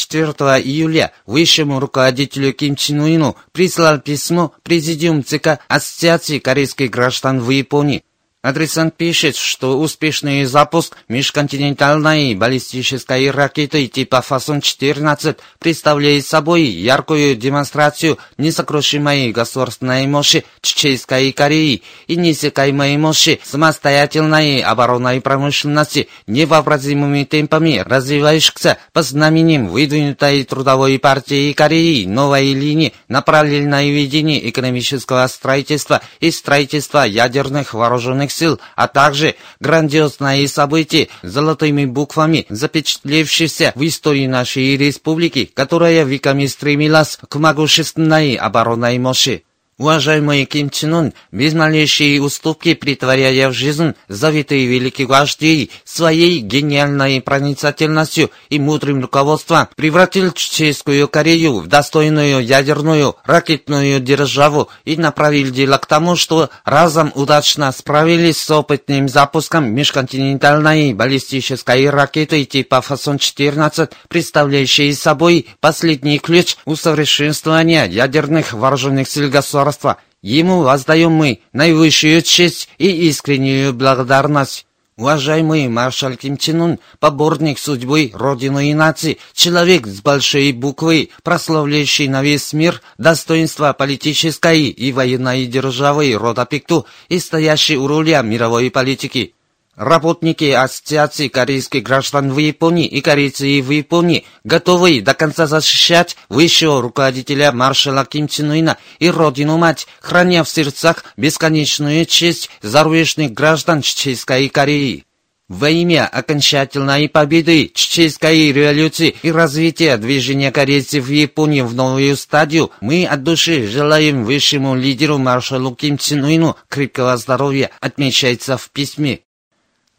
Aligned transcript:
4 0.00 0.32
июля 0.62 1.12
высшему 1.26 1.78
руководителю 1.78 2.52
Ким 2.52 2.74
Чен 2.74 3.00
Уину 3.00 3.36
прислал 3.52 4.00
письмо 4.00 4.52
Президиум 4.62 5.22
ЦК 5.24 5.60
Ассоциации 5.68 6.38
корейских 6.38 6.90
граждан 6.90 7.40
в 7.40 7.50
Японии. 7.50 8.04
Адресант 8.42 8.96
пишет, 8.96 9.36
что 9.36 9.78
успешный 9.78 10.46
запуск 10.46 10.96
межконтинентальной 11.08 12.34
баллистической 12.34 13.30
ракеты 13.30 13.86
типа 13.86 14.22
«Фасон-14» 14.26 15.36
представляет 15.58 16.24
собой 16.24 16.62
яркую 16.62 17.36
демонстрацию 17.36 18.16
несокрушимой 18.38 19.32
государственной 19.32 20.06
мощи 20.06 20.46
Чеченской 20.62 21.32
Кореи 21.32 21.82
и 22.06 22.16
несекаемой 22.16 22.96
мощи 22.96 23.40
самостоятельной 23.44 24.60
оборонной 24.60 25.20
промышленности, 25.20 26.08
невообразимыми 26.26 27.24
темпами 27.24 27.82
развивающихся 27.84 28.78
по 28.94 29.02
знаменем 29.02 29.68
выдвинутой 29.68 30.44
трудовой 30.44 30.98
партии 30.98 31.52
Кореи 31.52 32.06
новой 32.06 32.54
линии 32.54 32.94
на 33.06 33.20
параллельное 33.20 33.90
ведение 33.90 34.48
экономического 34.48 35.26
строительства 35.26 36.00
и 36.20 36.30
строительства 36.30 37.00
ядерных 37.04 37.74
вооруженных 37.74 38.29
вооруженных 38.30 38.32
сил, 38.32 38.60
а 38.76 38.88
также 38.88 39.34
грандиозные 39.60 40.48
события 40.48 41.08
золотыми 41.22 41.84
буквами, 41.84 42.46
запечатлевшиеся 42.48 43.72
в 43.74 43.86
истории 43.86 44.26
нашей 44.26 44.76
республики, 44.76 45.50
которая 45.52 46.04
веками 46.04 46.46
стремилась 46.46 47.18
к 47.28 47.36
могущественной 47.36 48.34
оборонной 48.34 48.98
мощи. 48.98 49.44
Уважаемый 49.78 50.44
Ким 50.44 50.68
Чен 50.68 50.92
Ун, 50.92 51.12
без 51.32 51.54
малейшей 51.54 52.18
уступки 52.18 52.74
притворяя 52.74 53.48
в 53.48 53.54
жизнь 53.54 53.94
завитые 54.08 54.66
великие 54.66 55.06
вожди 55.06 55.70
своей 55.94 56.40
гениальной 56.40 57.20
проницательностью 57.20 58.30
и 58.48 58.58
мудрым 58.58 59.02
руководством, 59.02 59.68
превратил 59.76 60.32
Чеченскую 60.32 61.08
Корею 61.08 61.60
в 61.60 61.66
достойную 61.66 62.44
ядерную 62.44 63.16
ракетную 63.24 64.00
державу 64.00 64.68
и 64.84 64.96
направил 64.96 65.50
дело 65.50 65.78
к 65.78 65.86
тому, 65.86 66.16
что 66.16 66.50
разом 66.64 67.12
удачно 67.14 67.72
справились 67.72 68.40
с 68.40 68.50
опытным 68.50 69.08
запуском 69.08 69.72
межконтинентальной 69.74 70.94
баллистической 70.94 71.90
ракеты 71.90 72.44
типа 72.44 72.80
Фасон-14, 72.80 73.90
представляющей 74.08 74.92
собой 74.94 75.48
последний 75.60 76.18
ключ 76.18 76.56
усовершенствования 76.64 77.86
ядерных 77.86 78.52
вооруженных 78.52 79.08
сил 79.08 79.28
государства. 79.28 79.98
Ему 80.22 80.62
воздаем 80.62 81.12
мы 81.12 81.40
наивысшую 81.52 82.22
честь 82.22 82.68
и 82.78 83.08
искреннюю 83.08 83.72
благодарность. 83.72 84.66
Уважаемый 85.00 85.66
маршал 85.68 86.14
Ким 86.14 86.36
Чен 86.36 86.60
Ун, 86.60 86.78
поборник 86.98 87.58
судьбы 87.58 88.10
Родины 88.12 88.70
и 88.70 88.74
нации, 88.74 89.16
человек 89.32 89.86
с 89.86 90.02
большой 90.02 90.52
буквы, 90.52 91.08
прославляющий 91.22 92.06
на 92.06 92.22
весь 92.22 92.52
мир 92.52 92.82
достоинство 92.98 93.72
политической 93.72 94.64
и 94.64 94.92
военной 94.92 95.46
державы 95.46 96.12
рода 96.12 96.44
Пикту 96.44 96.84
и 97.08 97.18
стоящий 97.18 97.78
у 97.78 97.86
руля 97.86 98.20
мировой 98.20 98.70
политики. 98.70 99.32
Работники 99.80 100.44
Ассоциации 100.50 101.28
корейских 101.28 101.84
граждан 101.84 102.34
в 102.34 102.38
Японии 102.38 102.84
и 102.84 103.00
корейцы 103.00 103.62
в 103.62 103.70
Японии 103.70 104.26
готовы 104.44 105.00
до 105.00 105.14
конца 105.14 105.46
защищать 105.46 106.18
высшего 106.28 106.82
руководителя 106.82 107.50
маршала 107.50 108.04
Ким 108.04 108.28
Чен 108.28 108.50
Ына 108.50 108.76
и 108.98 109.08
родину-мать, 109.08 109.86
храня 110.02 110.44
в 110.44 110.50
сердцах 110.50 111.06
бесконечную 111.16 112.04
честь 112.04 112.50
зарубежных 112.60 113.32
граждан 113.32 113.80
Чеченской 113.80 114.50
Кореи. 114.50 115.06
Во 115.48 115.70
имя 115.70 116.06
окончательной 116.06 117.08
победы 117.08 117.70
чеченской 117.74 118.52
революции 118.52 119.16
и 119.22 119.32
развития 119.32 119.96
движения 119.96 120.52
корейцев 120.52 121.06
в 121.06 121.10
Японии 121.10 121.62
в 121.62 121.74
новую 121.74 122.18
стадию, 122.18 122.70
мы 122.82 123.06
от 123.06 123.22
души 123.22 123.66
желаем 123.66 124.24
высшему 124.26 124.74
лидеру 124.74 125.16
маршалу 125.16 125.74
Ким 125.74 125.96
Чен 125.96 126.22
Ыну 126.22 126.56
крепкого 126.68 127.16
здоровья, 127.16 127.70
отмечается 127.80 128.58
в 128.58 128.68
письме. 128.72 129.20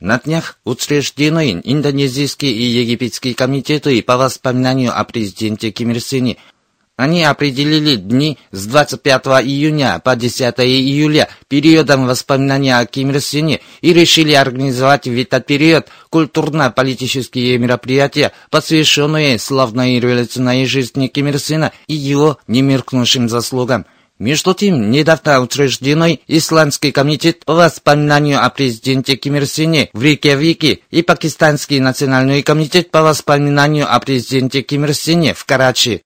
На 0.01 0.17
днях 0.17 0.57
учреждены 0.65 1.61
индонезийские 1.63 2.51
и 2.51 2.63
египетские 2.63 3.35
комитеты 3.35 4.01
по 4.01 4.17
воспоминанию 4.17 4.99
о 4.99 5.03
президенте 5.03 5.69
Ким 5.69 5.91
Ир 5.91 6.01
Сене. 6.01 6.37
Они 6.97 7.23
определили 7.23 7.97
дни 7.97 8.39
с 8.51 8.65
25 8.65 9.25
июня 9.45 10.01
по 10.03 10.15
10 10.15 10.55
июля 10.61 11.29
периодом 11.47 12.07
воспоминания 12.07 12.79
о 12.79 12.85
Ким 12.87 13.11
Ир 13.11 13.21
Сене 13.21 13.61
и 13.81 13.93
решили 13.93 14.33
организовать 14.33 15.07
в 15.07 15.21
этот 15.21 15.45
период 15.45 15.85
культурно-политические 16.09 17.59
мероприятия, 17.59 18.31
посвященные 18.49 19.37
славной 19.37 19.99
революционной 19.99 20.65
жизни 20.65 21.09
Ким 21.09 21.27
Ир 21.27 21.37
Сена 21.37 21.73
и 21.85 21.93
его 21.93 22.39
немеркнувшим 22.47 23.29
заслугам. 23.29 23.85
Между 24.21 24.53
тем, 24.53 24.91
недавно 24.91 25.41
учрежденный 25.41 26.21
Исландский 26.27 26.91
комитет 26.91 27.43
по 27.43 27.55
воспоминанию 27.55 28.45
о 28.45 28.51
президенте 28.51 29.15
Ким 29.15 29.37
Ир 29.37 29.47
Сене 29.47 29.89
в 29.93 30.03
Рейкьявике 30.03 30.81
и 30.91 31.01
Пакистанский 31.01 31.79
национальный 31.79 32.43
комитет 32.43 32.91
по 32.91 33.01
воспоминанию 33.01 33.91
о 33.91 33.99
президенте 33.99 34.61
Ким 34.61 34.85
Ир 34.85 34.93
Сене 34.93 35.33
в 35.33 35.43
Карачи. 35.45 36.03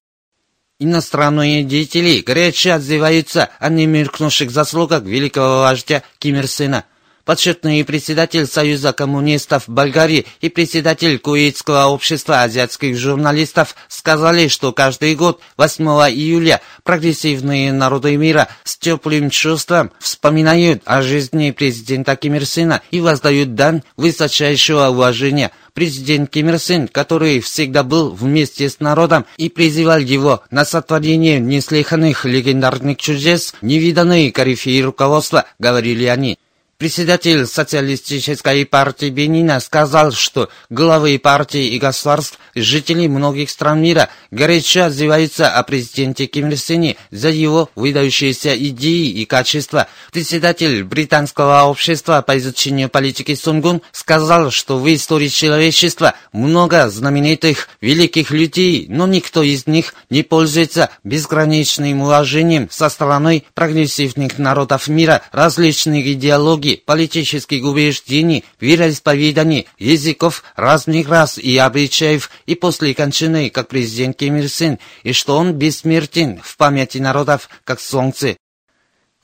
Иностранные 0.80 1.66
деятели 1.66 2.22
горячо 2.22 2.76
отзываются 2.76 3.50
о 3.60 3.68
немеркнувших 3.68 4.50
заслугах 4.50 5.04
великого 5.04 5.64
вождя 5.64 6.02
Ким 6.18 6.38
Ир 6.38 6.48
Сена– 6.48 6.86
почетный 7.26 7.84
председатель 7.84 8.46
Союза 8.46 8.94
коммунистов 8.94 9.64
Болгарии 9.68 10.26
и 10.42 10.50
председатель 10.50 11.20
Куитского 11.20 11.88
общества 11.88 12.44
азиатских 12.44 12.98
журналистов 12.98 13.76
сказали, 13.88 14.48
что 14.48 14.72
каждый 14.72 15.16
год 15.16 15.42
8 15.58 15.86
июля 16.12 16.62
прогрессивные 16.84 17.74
народы 17.74 18.16
мира 18.16 18.48
с 18.64 18.78
теплым 18.78 19.30
чувством 19.30 19.92
вспоминают 20.00 20.84
о 20.86 21.02
жизни 21.02 21.52
президента 21.52 22.16
Ким 22.16 22.36
Ир 22.36 22.46
Сена 22.46 22.82
и 22.92 23.02
воздают 23.02 23.56
дань 23.56 23.82
высочайшего 23.98 24.90
уважения 24.90 25.52
президент 25.74 26.30
Ким 26.30 26.50
Ир 26.50 26.60
Сен, 26.60 26.88
который 26.88 27.40
всегда 27.42 27.84
был 27.84 28.12
вместе 28.12 28.70
с 28.70 28.80
народом 28.80 29.26
и 29.38 29.50
призывал 29.50 30.00
его 30.00 30.44
на 30.52 30.64
сотворение 30.64 31.40
неслыханных 31.40 32.26
легендарных 32.26 32.98
чудес, 32.98 33.54
невиданные 33.62 34.32
корифеи 34.32 34.82
руководства, 34.82 35.46
говорили 35.60 36.06
они. 36.06 36.38
Председатель 36.78 37.48
социалистической 37.48 38.66
партии 38.66 39.10
Бенина 39.10 39.62
сказал, 39.62 40.12
что 40.12 40.50
главы 40.70 41.18
партий 41.20 41.70
и 41.70 41.80
государств, 41.80 42.38
жители 42.54 43.08
многих 43.08 43.50
стран 43.50 43.82
мира 43.82 44.10
горячо 44.30 44.88
отзываются 44.88 45.50
о 45.50 45.64
президенте 45.64 46.26
Ким 46.26 46.50
Ир 46.50 46.58
Сене 46.58 46.98
за 47.12 47.30
его 47.30 47.70
выдающиеся 47.76 48.58
идеи 48.58 49.08
и 49.08 49.24
качества. 49.24 49.88
Председатель 50.12 50.84
британского 50.84 51.64
общества 51.64 52.22
по 52.22 52.38
изучению 52.38 52.90
политики 52.90 53.36
Сунгун 53.36 53.82
сказал, 53.94 54.52
что 54.52 54.78
в 54.78 54.94
истории 54.94 55.30
человечества 55.30 56.16
много 56.34 56.90
знаменитых 56.90 57.70
великих 57.80 58.32
людей, 58.32 58.88
но 58.90 59.08
никто 59.08 59.44
из 59.44 59.66
них 59.66 59.94
не 60.10 60.24
пользуется 60.24 60.90
безграничным 61.06 62.02
уважением 62.02 62.68
со 62.70 62.90
стороны 62.90 63.46
прогрессивных 63.54 64.40
народов 64.40 64.90
мира 64.90 65.22
различных 65.32 66.06
идеологий 66.06 66.65
идеологий, 66.66 66.84
политических 66.86 67.64
убеждений, 67.64 68.44
вероисповеданий, 68.60 69.68
языков 69.78 70.44
разных 70.56 71.10
рас 71.10 71.38
и 71.38 71.58
обычаев 71.58 72.30
и 72.46 72.56
после 72.56 72.94
кончины, 72.94 73.50
как 73.50 73.68
президент 73.68 74.18
Ким 74.18 74.38
Ир 74.38 74.50
Сен, 74.50 74.80
и 75.04 75.14
что 75.14 75.38
он 75.38 75.54
бессмертен 75.54 76.42
в 76.44 76.58
памяти 76.58 76.98
народов, 76.98 77.50
как 77.64 77.80
солнце. 77.80 78.38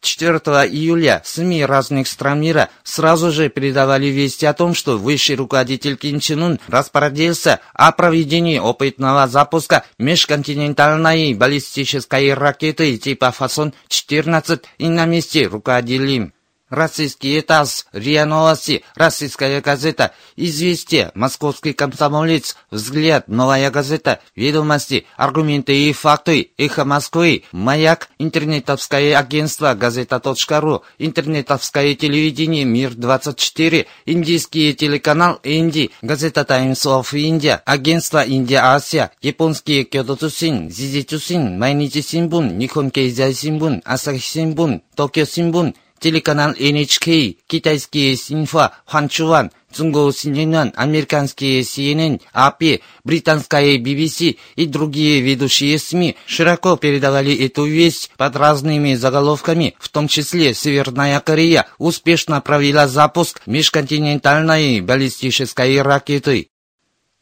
4 0.03 0.39
июля 0.67 1.21
СМИ 1.23 1.63
разных 1.63 2.07
стран 2.07 2.41
мира 2.41 2.69
сразу 2.83 3.31
же 3.31 3.49
передавали 3.49 4.07
вести 4.07 4.47
о 4.47 4.53
том, 4.53 4.73
что 4.73 4.97
высший 4.97 5.35
руководитель 5.35 5.95
Ким 5.95 6.19
Чен 6.19 6.41
Ун 6.41 6.59
распорядился 6.67 7.59
о 7.75 7.91
проведении 7.91 8.57
опытного 8.57 9.27
запуска 9.27 9.83
межконтинентальной 9.99 11.35
баллистической 11.35 12.33
ракеты 12.33 12.97
типа 12.97 13.31
Фасон-14 13.37 14.61
и 14.79 14.89
на 14.89 15.05
месте 15.05 15.45
руководил 15.45 16.03
им. 16.05 16.33
Российские 16.71 17.41
ТАСС, 17.41 17.85
РИА 17.91 18.25
Новости, 18.25 18.83
Российская 18.95 19.59
газета, 19.59 20.13
Известия, 20.37 21.11
Московский 21.15 21.73
комсомолец, 21.73 22.55
Взгляд, 22.71 23.27
Новая 23.27 23.69
газета, 23.69 24.21
Ведомости, 24.37 25.05
Аргументы 25.17 25.75
и 25.75 25.91
факты, 25.91 26.51
Эхо 26.57 26.85
Москвы, 26.85 27.43
Маяк, 27.51 28.09
Интернетовское 28.19 29.17
агентство, 29.17 29.73
Газета.ру, 29.73 30.83
Интернетовское 30.97 31.93
телевидение, 31.93 32.63
Мир-24, 32.63 33.85
Индийский 34.05 34.73
телеканал 34.73 35.41
Инди, 35.43 35.91
Газета 36.01 36.45
Times 36.45 36.85
of 36.85 37.07
India, 37.11 37.59
Агентство 37.65 38.23
Индия-Асия, 38.23 39.11
Японские 39.21 39.83
Кёдо 39.83 40.15
Тусин, 40.15 40.69
Зизи 40.69 41.03
Тусин, 41.03 41.59
Майничи 41.59 42.01
Синбун, 42.01 42.57
Никон 42.57 42.91
Кейзай 42.91 43.33
Синбун, 43.33 43.81
Асахи 43.83 44.23
Синбун, 44.23 44.83
Токио 44.95 45.25
Синбун, 45.25 45.75
телеканал 46.01 46.51
NHK, 46.51 47.37
китайские 47.47 48.17
Синфа, 48.17 48.73
Ханчуан, 48.85 49.51
Цунго 49.71 50.11
Синьян, 50.11 50.73
американские 50.75 51.61
CNN, 51.61 52.21
АПИ, 52.33 52.81
британская 53.05 53.77
BBC 53.77 54.37
и 54.55 54.65
другие 54.65 55.21
ведущие 55.21 55.79
СМИ 55.79 56.17
широко 56.25 56.75
передавали 56.75 57.33
эту 57.45 57.65
весть 57.65 58.11
под 58.17 58.35
разными 58.35 58.95
заголовками, 58.95 59.75
в 59.79 59.87
том 59.87 60.09
числе 60.09 60.53
Северная 60.53 61.19
Корея 61.21 61.67
успешно 61.77 62.41
провела 62.41 62.89
запуск 62.89 63.41
межконтинентальной 63.45 64.81
баллистической 64.81 65.81
ракеты. 65.81 66.50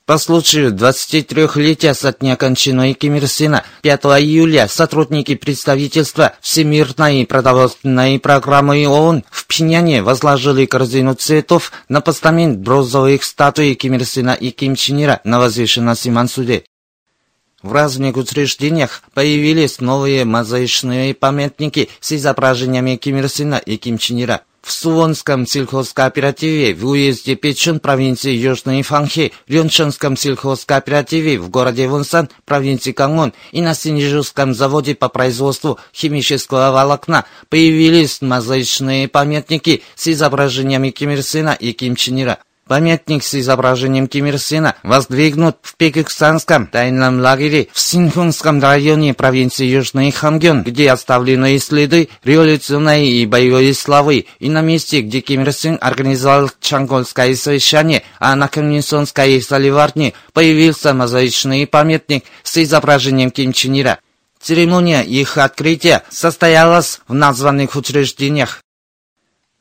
По 0.10 0.18
случаю 0.18 0.74
23-летия 0.74 1.94
со 1.94 2.12
дня 2.12 2.36
кончины 2.36 2.94
Ким 2.94 3.18
Ир 3.18 3.28
Сена 3.28 3.64
5 3.84 4.06
июля 4.20 4.68
сотрудники 4.68 5.36
представительства 5.36 6.34
Всемирной 6.42 7.28
продовольственной 7.28 8.18
программы 8.18 8.88
ООН 8.88 9.24
в 9.30 9.46
Пхеньяне 9.46 10.02
возложили 10.02 10.66
корзину 10.66 11.14
цветов 11.14 11.72
на 11.90 12.02
постамент 12.02 12.58
бронзовых 12.58 13.24
статуй 13.24 13.76
Ким 13.76 13.94
Ир 13.94 14.06
Сена 14.06 14.32
и 14.32 14.50
Ким 14.50 14.74
Чен 14.74 15.00
Ира 15.04 15.22
на 15.26 15.38
возвышенности 15.38 16.10
Мансуде. 16.10 16.64
В 17.62 17.72
разных 17.72 18.18
учреждениях 18.18 19.04
появились 19.14 19.80
новые 19.80 20.26
мозаичные 20.26 21.14
памятники 21.14 21.88
с 22.00 22.14
изображениями 22.14 22.96
Ким 22.96 23.18
Ир 23.18 23.30
Сена 23.30 23.62
и 23.64 23.78
Ким 23.78 24.00
Чен 24.00 24.24
Ира. 24.24 24.42
В 24.62 24.72
Суонском 24.72 25.48
сельхозкооперативе 25.48 26.74
в 26.74 26.86
уезде 26.86 27.36
Печен 27.36 27.80
провинции 27.80 28.32
Южной 28.32 28.82
Фанхи, 28.82 29.32
Рюнченском 29.48 30.18
сельхозкооперативе 30.18 31.40
в 31.40 31.50
городе 31.50 31.88
Вунсан 31.88 32.30
провинции 32.46 32.92
Кангон 32.92 33.34
и 33.52 33.62
на 33.62 33.74
Синежуском 33.74 34.54
заводе 34.54 34.96
по 34.96 35.10
производству 35.10 35.80
химического 35.94 36.72
волокна 36.72 37.26
появились 37.48 38.22
мозаичные 38.22 39.08
памятники 39.08 39.82
с 39.96 40.08
изображениями 40.08 40.90
Ким 40.90 41.12
Ир 41.12 41.24
Сена 41.24 41.56
и 41.60 41.72
Ким 41.72 41.96
Чен 41.96 42.22
Ира. 42.22 42.40
Памятник 42.70 43.24
с 43.24 43.34
изображением 43.34 44.08
Ким 44.08 44.28
Ир 44.28 44.38
Сена 44.38 44.76
воздвигнут 44.84 45.58
в 45.64 45.76
Пекикстанском 45.76 46.68
тайном 46.68 47.20
лагере 47.20 47.68
в 47.74 47.80
Синхунском 47.80 48.62
районе 48.62 49.16
провинции 49.16 49.66
Южный 49.66 50.12
Хамгён, 50.12 50.62
где 50.62 50.92
оставлены 50.92 51.58
следы 51.58 52.10
революционной 52.24 53.08
и 53.08 53.26
боевой 53.26 53.74
славы, 53.74 54.28
и 54.38 54.52
на 54.52 54.62
месте, 54.62 55.02
где 55.02 55.22
Ким 55.22 55.42
Ир 55.42 55.52
Сен 55.52 55.80
организовал 55.82 56.52
Чангольское 56.62 57.34
совещание, 57.34 58.04
а 58.20 58.36
на 58.36 58.48
Коммунистонской 58.48 59.42
соливарне 59.42 60.14
появился 60.34 60.94
мозаичный 60.94 61.66
памятник 61.66 62.24
с 62.44 62.56
изображением 62.62 63.32
Ким 63.32 63.52
Чен 63.52 63.80
Ира. 63.80 63.98
Церемония 64.40 65.02
их 65.02 65.40
открытия 65.40 66.04
состоялась 66.12 67.02
в 67.08 67.16
названных 67.16 67.76
учреждениях. 67.76 68.62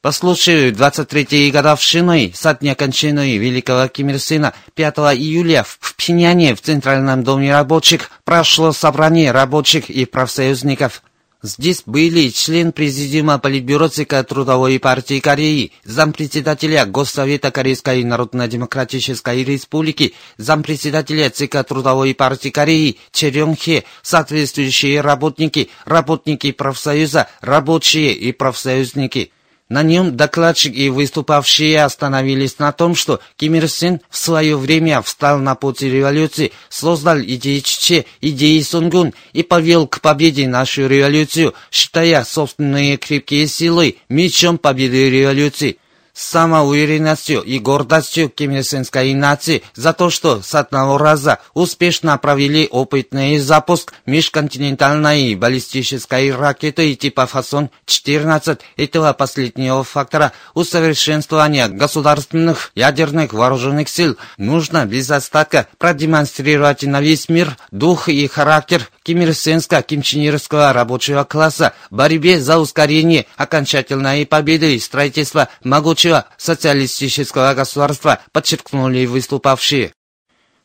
По 0.00 0.12
случаю 0.12 0.73
23-й 0.73 1.50
годовщины 1.50 2.31
со 2.33 2.55
дня 2.55 2.77
кончины 2.77 3.37
великого 3.37 3.89
Ким 3.89 4.11
Ир 4.11 4.21
Сена 4.21 4.55
5 4.77 4.95
июля 5.17 5.65
в 5.65 5.97
Пхеньяне 5.97 6.55
в 6.55 6.61
Центральном 6.61 7.25
доме 7.25 7.53
рабочих 7.53 8.09
прошло 8.23 8.71
собрание 8.71 9.33
рабочих 9.33 9.91
и 9.91 10.05
профсоюзников. 10.05 11.03
Здесь 11.43 11.83
были 11.85 12.29
член 12.29 12.71
Президиума 12.71 13.41
Политбюро 13.41 13.89
ЦК 13.89 14.25
Трудовой 14.25 14.79
партии 14.79 15.19
Кореи, 15.19 15.73
зампредседателя 15.83 16.87
Госсовета 16.87 17.51
Корейской 17.51 18.05
Народно-Демократической 18.05 19.43
Республики, 19.43 20.15
зампредседателя 20.37 21.29
ЦК 21.29 21.65
Трудовой 21.67 22.15
партии 22.15 22.51
Кореи 22.51 22.99
Черён 23.11 23.56
Хе, 23.56 23.83
соответствующие 24.03 25.01
работники, 25.01 25.71
работники 25.85 26.53
профсоюза, 26.53 27.27
рабочие 27.41 28.12
и 28.12 28.31
профсоюзники– 28.31 29.33
на 29.69 29.82
нем 29.82 30.17
докладчик 30.17 30.75
и 30.75 30.88
выступавшие 30.88 31.82
остановились 31.85 32.59
на 32.59 32.73
том, 32.73 32.94
что 32.94 33.20
Ким 33.37 33.55
Ир 33.55 33.69
Сен 33.69 34.00
в 34.09 34.17
свое 34.17 34.56
время 34.56 35.03
встал 35.03 35.38
на 35.38 35.55
пути 35.55 35.91
революции, 35.91 36.53
создал 36.69 37.19
идеи 37.19 37.61
Чече, 37.61 38.06
идеи 38.20 38.61
Сунгун 38.61 39.12
и 39.32 39.43
повел 39.43 39.87
к 39.87 40.00
победе 40.00 40.49
нашу 40.49 40.87
революцию, 40.87 41.55
считая 41.70 42.25
собственные 42.25 42.97
крепкие 42.97 43.47
силы 43.47 43.97
мечом 44.09 44.59
победы 44.59 45.11
революции 45.11 45.79
самоуверенностью 46.19 47.43
и 47.43 47.61
гордостью 47.61 48.29
кимирсенской 48.29 49.15
нации 49.15 49.62
за 49.75 49.93
то, 49.93 50.11
что 50.11 50.43
с 50.43 50.55
одного 50.55 50.99
раза 50.99 51.38
успешно 51.55 52.19
провели 52.19 52.67
опытный 52.70 53.38
запуск 53.38 53.94
межконтинентальной 54.05 55.37
баллистической 55.37 56.35
ракеты 56.35 56.94
типа 56.97 57.26
«Фасон-14» 57.26 58.59
этого 58.76 59.12
последнего 59.12 59.85
фактора 59.85 60.32
усовершенствования 60.55 61.69
государственных 61.69 62.73
ядерных 62.75 63.32
вооруженных 63.32 63.88
сил. 63.88 64.17
Нужно 64.38 64.87
без 64.87 65.09
остатка 65.11 65.69
продемонстрировать 65.79 66.82
на 66.82 67.00
весь 67.00 67.29
мир 67.29 67.56
дух 67.70 68.09
и 68.09 68.26
характер 68.26 68.88
кимирсенско-кимченерского 69.08 70.72
рабочего 70.72 71.25
класса 71.25 71.72
в 71.90 71.96
борьбе 71.96 72.40
за 72.40 72.58
ускорение 72.58 73.25
окончательной 73.37 74.26
победы 74.26 74.75
и 74.76 74.78
строительства 74.78 75.49
могучего 75.64 76.26
социалистического 76.37 77.55
государства, 77.55 78.20
подчеркнули 78.32 79.06
выступавшие. 79.06 79.93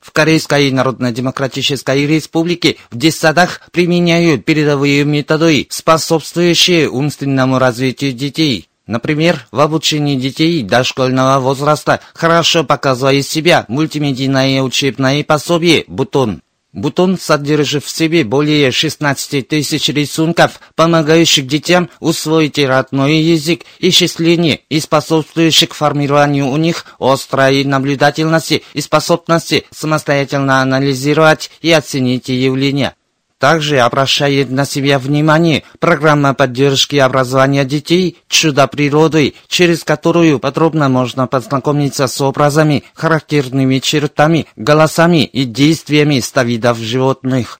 В 0.02 0.12
Корейской 0.12 0.70
Народно-Демократической 0.72 2.06
Республике 2.06 2.76
в 2.92 2.98
детсадах 2.98 3.62
применяют 3.72 4.44
передовые 4.44 5.06
методы, 5.06 5.66
способствующие 5.70 6.90
умственному 6.90 7.58
развитию 7.58 8.12
детей. 8.12 8.68
Например, 8.86 9.48
в 9.52 9.62
обучении 9.62 10.18
детей 10.18 10.62
дошкольного 10.62 11.40
возраста 11.40 12.02
хорошо 12.14 12.66
показывает 12.66 13.26
себя 13.26 13.64
мультимедийное 13.70 14.62
учебное 14.62 15.24
пособие 15.24 15.86
«Бутон». 15.88 16.42
Бутон 16.74 17.20
содержит 17.20 17.86
в 17.86 17.90
себе 17.90 18.24
более 18.24 18.72
16 18.72 19.48
тысяч 19.48 19.90
рисунков, 19.90 20.60
помогающих 20.76 21.46
детям 21.46 21.88
усвоить 22.00 22.58
родной 22.58 23.18
язык 23.18 23.62
и 23.78 23.92
числение 23.92 24.62
и 24.70 24.80
способствующих 24.80 25.76
формированию 25.76 26.48
у 26.48 26.58
них 26.58 26.86
острой 27.00 27.64
наблюдательности 27.64 28.64
и 28.74 28.82
способности 28.82 29.66
самостоятельно 29.70 30.62
анализировать 30.62 31.52
и 31.62 31.72
оценить 31.72 32.30
явления. 32.30 32.96
Также 33.44 33.80
обращает 33.80 34.50
на 34.52 34.64
себя 34.64 34.98
внимание 34.98 35.64
программа 35.80 36.34
поддержки 36.34 36.96
образования 36.96 37.66
детей 37.66 38.18
«Чудо 38.30 38.68
природы», 38.68 39.34
через 39.50 39.84
которую 39.84 40.40
подробно 40.40 40.88
можно 40.88 41.28
познакомиться 41.28 42.08
с 42.08 42.22
образами, 42.22 42.86
характерными 42.94 43.80
чертами, 43.80 44.46
голосами 44.56 45.26
и 45.26 45.44
действиями 45.44 46.22
ставидов 46.22 46.78
животных. 46.78 47.60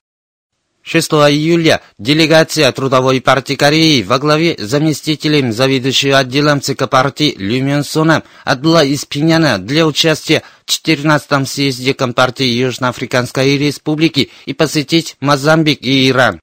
6 0.84 1.12
июля 1.12 1.80
делегация 1.98 2.70
Трудовой 2.70 3.22
партии 3.22 3.54
Кореи 3.54 4.02
во 4.02 4.18
главе 4.18 4.54
заместителем 4.58 5.50
заведующего 5.50 6.18
отделом 6.18 6.60
ЦК 6.60 6.88
партии 6.90 7.34
Лю 7.38 7.64
Мюнсоном 7.64 8.22
отбыла 8.44 8.84
из 8.84 9.06
Пиняна 9.06 9.58
для 9.58 9.86
участия 9.86 10.42
в 10.66 10.70
14-м 10.70 11.46
съезде 11.46 11.94
Компартии 11.94 12.44
Южноафриканской 12.44 13.56
Республики 13.56 14.30
и 14.44 14.52
посетить 14.52 15.16
Мозамбик 15.20 15.80
и 15.80 16.10
Иран. 16.10 16.38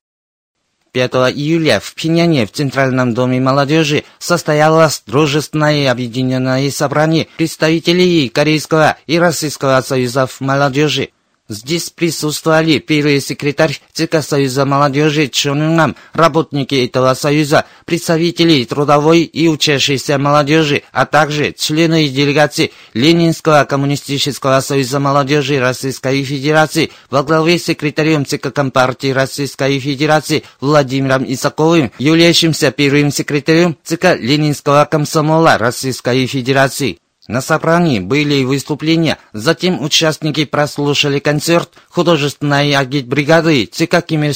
5 0.91 1.11
июля 1.35 1.79
в 1.79 1.93
Пиняне 1.93 2.47
в 2.47 2.51
Центральном 2.51 3.13
доме 3.13 3.39
молодежи 3.39 4.03
состоялось 4.17 5.03
дружественное 5.05 5.91
объединенное 5.91 6.69
собрание 6.71 7.27
представителей 7.37 8.27
Корейского 8.27 8.97
и 9.05 9.19
Российского 9.19 9.79
союзов 9.81 10.41
молодежи. 10.41 11.11
Здесь 11.51 11.89
присутствовали 11.89 12.79
первый 12.79 13.19
секретарь 13.19 13.77
ЦК 13.91 14.23
Союза 14.23 14.63
молодежи 14.65 15.27
Чонунгам, 15.27 15.97
работники 16.13 16.75
этого 16.85 17.13
союза, 17.13 17.65
представители 17.83 18.63
трудовой 18.63 19.23
и 19.23 19.49
учащейся 19.49 20.17
молодежи, 20.17 20.83
а 20.93 21.05
также 21.05 21.51
члены 21.51 22.07
делегации 22.07 22.71
Ленинского 22.93 23.65
коммунистического 23.65 24.61
союза 24.61 25.01
молодежи 25.01 25.59
Российской 25.59 26.23
Федерации 26.23 26.89
во 27.09 27.21
главе 27.21 27.59
с 27.59 27.65
секретарем 27.65 28.25
ЦК 28.25 28.53
Компартии 28.53 29.11
Российской 29.11 29.77
Федерации 29.79 30.43
Владимиром 30.61 31.25
Исаковым, 31.27 31.91
являющимся 31.97 32.71
первым 32.71 33.11
секретарем 33.11 33.75
ЦК 33.83 34.15
Ленинского 34.17 34.85
комсомола 34.85 35.57
Российской 35.57 36.27
Федерации. 36.27 36.99
На 37.31 37.39
собрании 37.39 38.01
были 38.01 38.43
выступления, 38.43 39.17
затем 39.31 39.81
участники 39.81 40.43
прослушали 40.43 41.19
концерт 41.19 41.69
художественной 41.87 42.75
агитбригады 42.75 43.67
ЦК 43.67 44.05
Ким 44.05 44.23
Ир 44.25 44.35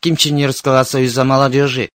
Кимченерского 0.00 0.82
союза 0.82 1.22
молодежи. 1.22 1.90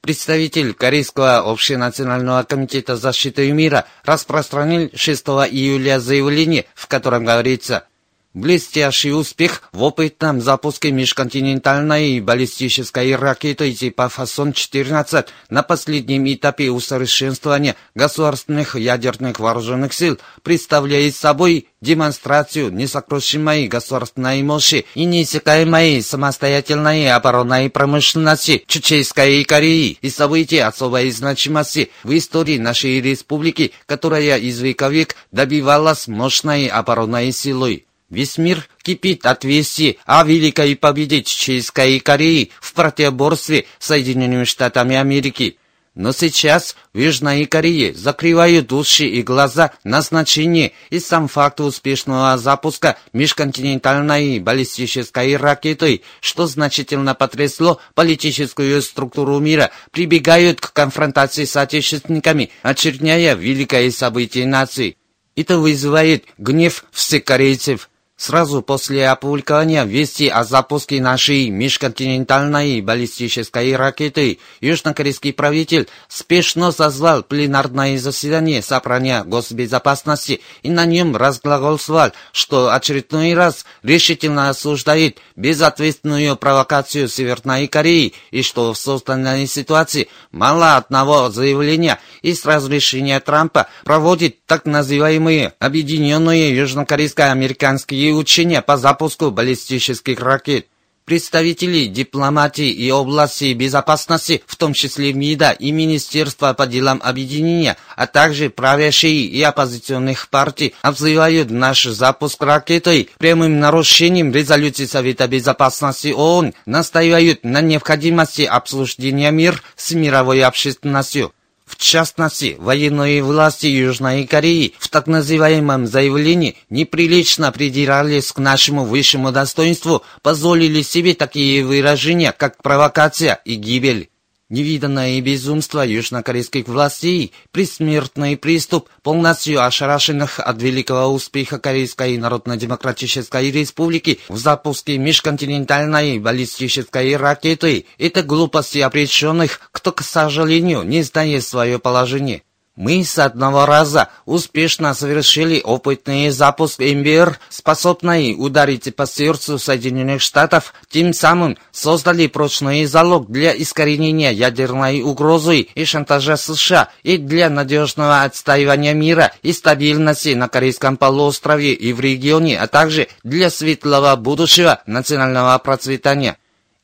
Представитель 0.00 0.72
Корейского 0.72 1.52
общенационального 1.52 2.44
комитета 2.44 2.96
защиты 2.96 3.52
мира 3.52 3.84
распространил 4.04 4.88
6 4.94 5.26
июля 5.26 6.00
заявление, 6.00 6.64
в 6.74 6.86
котором 6.86 7.26
говорится– 7.26 7.84
Блестящий 8.36 9.12
успех 9.12 9.62
в 9.72 9.82
опытном 9.82 10.42
запуске 10.42 10.92
межконтинентальной 10.92 12.20
баллистической 12.20 13.16
ракеты 13.16 13.72
типа 13.72 14.10
«Фасон-14» 14.10 15.24
на 15.48 15.62
последнем 15.62 16.30
этапе 16.30 16.70
усовершенствования 16.70 17.76
государственных 17.94 18.76
ядерных 18.76 19.40
вооруженных 19.40 19.94
сил 19.94 20.18
представляет 20.42 21.16
собой 21.16 21.68
демонстрацию 21.80 22.70
несокрушимой 22.70 23.68
государственной 23.68 24.42
мощи 24.42 24.84
и 24.94 25.06
неиссякаемой 25.06 26.02
самостоятельной 26.02 27.10
оборонной 27.10 27.70
промышленности 27.70 28.62
Чеченской 28.66 29.44
Кореи 29.44 29.96
и 30.02 30.10
события 30.10 30.64
особой 30.64 31.10
значимости 31.10 31.90
в 32.04 32.14
истории 32.14 32.58
нашей 32.58 33.00
республики, 33.00 33.72
которая 33.86 34.36
из 34.36 34.60
века 34.60 34.88
век 34.88 35.16
добивалась 35.32 36.06
мощной 36.06 36.66
оборонной 36.66 37.32
силой. 37.32 37.86
Весь 38.08 38.38
мир 38.38 38.68
кипит 38.82 39.26
от 39.26 39.44
вести 39.44 39.98
о 40.06 40.22
великой 40.22 40.76
победе 40.76 41.24
Чеченской 41.24 41.98
Кореи 41.98 42.52
в 42.60 42.72
противоборстве 42.72 43.66
с 43.80 43.86
Соединенными 43.86 44.44
Штатами 44.44 44.94
Америки. 44.94 45.58
Но 45.96 46.12
сейчас 46.12 46.76
в 46.92 46.98
Южной 46.98 47.46
Корее 47.46 47.94
закрывают 47.94 48.70
уши 48.72 49.06
и 49.06 49.22
глаза 49.22 49.72
на 49.82 50.02
значение 50.02 50.72
и 50.90 51.00
сам 51.00 51.26
факт 51.26 51.58
успешного 51.60 52.36
запуска 52.38 52.96
межконтинентальной 53.12 54.38
баллистической 54.38 55.36
ракеты, 55.36 56.02
что 56.20 56.46
значительно 56.46 57.14
потрясло 57.14 57.80
политическую 57.94 58.82
структуру 58.82 59.40
мира, 59.40 59.70
прибегают 59.90 60.60
к 60.60 60.72
конфронтации 60.72 61.44
с 61.44 61.56
отечественниками, 61.56 62.50
очерняя 62.62 63.34
великое 63.34 63.90
событие 63.90 64.46
нации. 64.46 64.96
Это 65.34 65.58
вызывает 65.58 66.24
гнев 66.38 66.84
всех 66.92 67.24
корейцев– 67.24 67.88
Сразу 68.16 68.62
после 68.62 69.08
опубликования 69.08 69.84
вести 69.84 70.26
о 70.28 70.42
запуске 70.42 71.02
нашей 71.02 71.50
межконтинентальной 71.50 72.80
баллистической 72.80 73.76
ракеты 73.76 74.38
южнокорейский 74.62 75.34
правитель 75.34 75.86
спешно 76.08 76.72
созвал 76.72 77.22
пленарное 77.22 77.98
заседание 77.98 78.62
собрания 78.62 79.22
госбезопасности 79.22 80.40
и 80.62 80.70
на 80.70 80.86
нем 80.86 81.14
разглагольствовал, 81.14 82.12
что 82.32 82.72
очередной 82.72 83.34
раз 83.34 83.66
решительно 83.82 84.48
осуждает 84.48 85.18
безответственную 85.36 86.36
провокацию 86.36 87.08
Северной 87.08 87.68
Кореи 87.68 88.14
и 88.30 88.40
что 88.42 88.72
в 88.72 88.78
созданной 88.78 89.46
ситуации 89.46 90.08
мало 90.32 90.76
одного 90.76 91.28
заявления 91.28 92.00
из 92.22 92.42
разрешения 92.46 93.20
Трампа 93.20 93.66
проводит 93.84 94.42
так 94.46 94.64
называемые 94.64 95.52
объединенные 95.58 96.56
южнокорейско-американские 96.56 98.05
и 98.08 98.12
учения 98.12 98.62
по 98.62 98.76
запуску 98.76 99.30
баллистических 99.30 100.20
ракет. 100.20 100.66
Представители 101.06 101.86
дипломатии 101.86 102.68
и 102.68 102.90
области 102.90 103.52
безопасности, 103.52 104.42
в 104.44 104.56
том 104.56 104.72
числе 104.72 105.12
МИДа 105.12 105.52
и 105.52 105.70
Министерства 105.70 106.52
по 106.52 106.66
делам 106.66 107.00
объединения, 107.04 107.76
а 107.94 108.08
также 108.08 108.50
правящие 108.50 109.26
и 109.26 109.40
оппозиционных 109.40 110.28
партий, 110.28 110.74
обзывают 110.82 111.48
наш 111.48 111.84
запуск 111.84 112.42
ракетой 112.42 113.08
прямым 113.18 113.60
нарушением 113.60 114.32
резолюции 114.32 114.86
Совета 114.86 115.28
Безопасности 115.28 116.08
ООН, 116.08 116.54
настаивают 116.66 117.44
на 117.44 117.60
необходимости 117.60 118.42
обсуждения 118.42 119.30
мир 119.30 119.62
с 119.76 119.92
мировой 119.92 120.42
общественностью. 120.42 121.32
В 121.66 121.76
частности, 121.76 122.56
военные 122.58 123.22
власти 123.22 123.66
Южной 123.66 124.26
Кореи 124.26 124.74
в 124.78 124.88
так 124.88 125.08
называемом 125.08 125.86
заявлении 125.86 126.56
неприлично 126.70 127.50
придирались 127.50 128.30
к 128.30 128.38
нашему 128.38 128.84
высшему 128.84 129.32
достоинству, 129.32 130.02
позволили 130.22 130.82
себе 130.82 131.14
такие 131.14 131.64
выражения, 131.64 132.32
как 132.32 132.62
провокация 132.62 133.40
и 133.44 133.56
гибель. 133.56 134.10
Невиданное 134.48 135.20
безумство 135.20 135.84
южнокорейских 135.84 136.68
властей, 136.68 137.32
присмертный 137.50 138.36
приступ 138.36 138.88
полностью 139.02 139.64
ошарашенных 139.64 140.38
от 140.38 140.62
великого 140.62 141.12
успеха 141.12 141.58
Корейской 141.58 142.16
Народно-Демократической 142.16 143.50
Республики 143.50 144.20
в 144.28 144.36
запуске 144.36 144.98
межконтинентальной 144.98 146.20
баллистической 146.20 147.16
ракеты– 147.16 147.86
это 147.98 148.22
глупости 148.22 148.78
обреченных, 148.78 149.68
кто, 149.72 149.90
к 149.90 150.02
сожалению, 150.02 150.84
не 150.84 151.02
знает 151.02 151.42
свое 151.42 151.80
положение. 151.80 152.42
Мы 152.76 153.04
с 153.04 153.18
одного 153.18 153.64
раза 153.64 154.10
успешно 154.26 154.92
совершили 154.92 155.62
опытный 155.64 156.28
запуск 156.28 156.78
МБР, 156.78 157.38
способный 157.48 158.34
ударить 158.38 158.94
по 158.94 159.06
сердцу 159.06 159.58
Соединенных 159.58 160.20
Штатов, 160.20 160.74
тем 160.90 161.14
самым 161.14 161.56
создали 161.72 162.26
прочный 162.26 162.84
залог 162.84 163.30
для 163.30 163.56
искоренения 163.56 164.30
ядерной 164.30 165.00
угрозы 165.00 165.60
и 165.60 165.84
шантажа 165.86 166.36
США 166.36 166.90
и 167.02 167.16
для 167.16 167.48
надежного 167.48 168.24
отстаивания 168.24 168.92
мира 168.92 169.32
и 169.42 169.54
стабильности 169.54 170.34
на 170.34 170.48
Корейском 170.48 170.98
полуострове 170.98 171.72
и 171.72 171.94
в 171.94 172.00
регионе, 172.00 172.60
а 172.60 172.66
также 172.66 173.08
для 173.24 173.48
светлого 173.48 174.14
будущего 174.16 174.82
национального 174.84 175.56
процветания. 175.58 176.36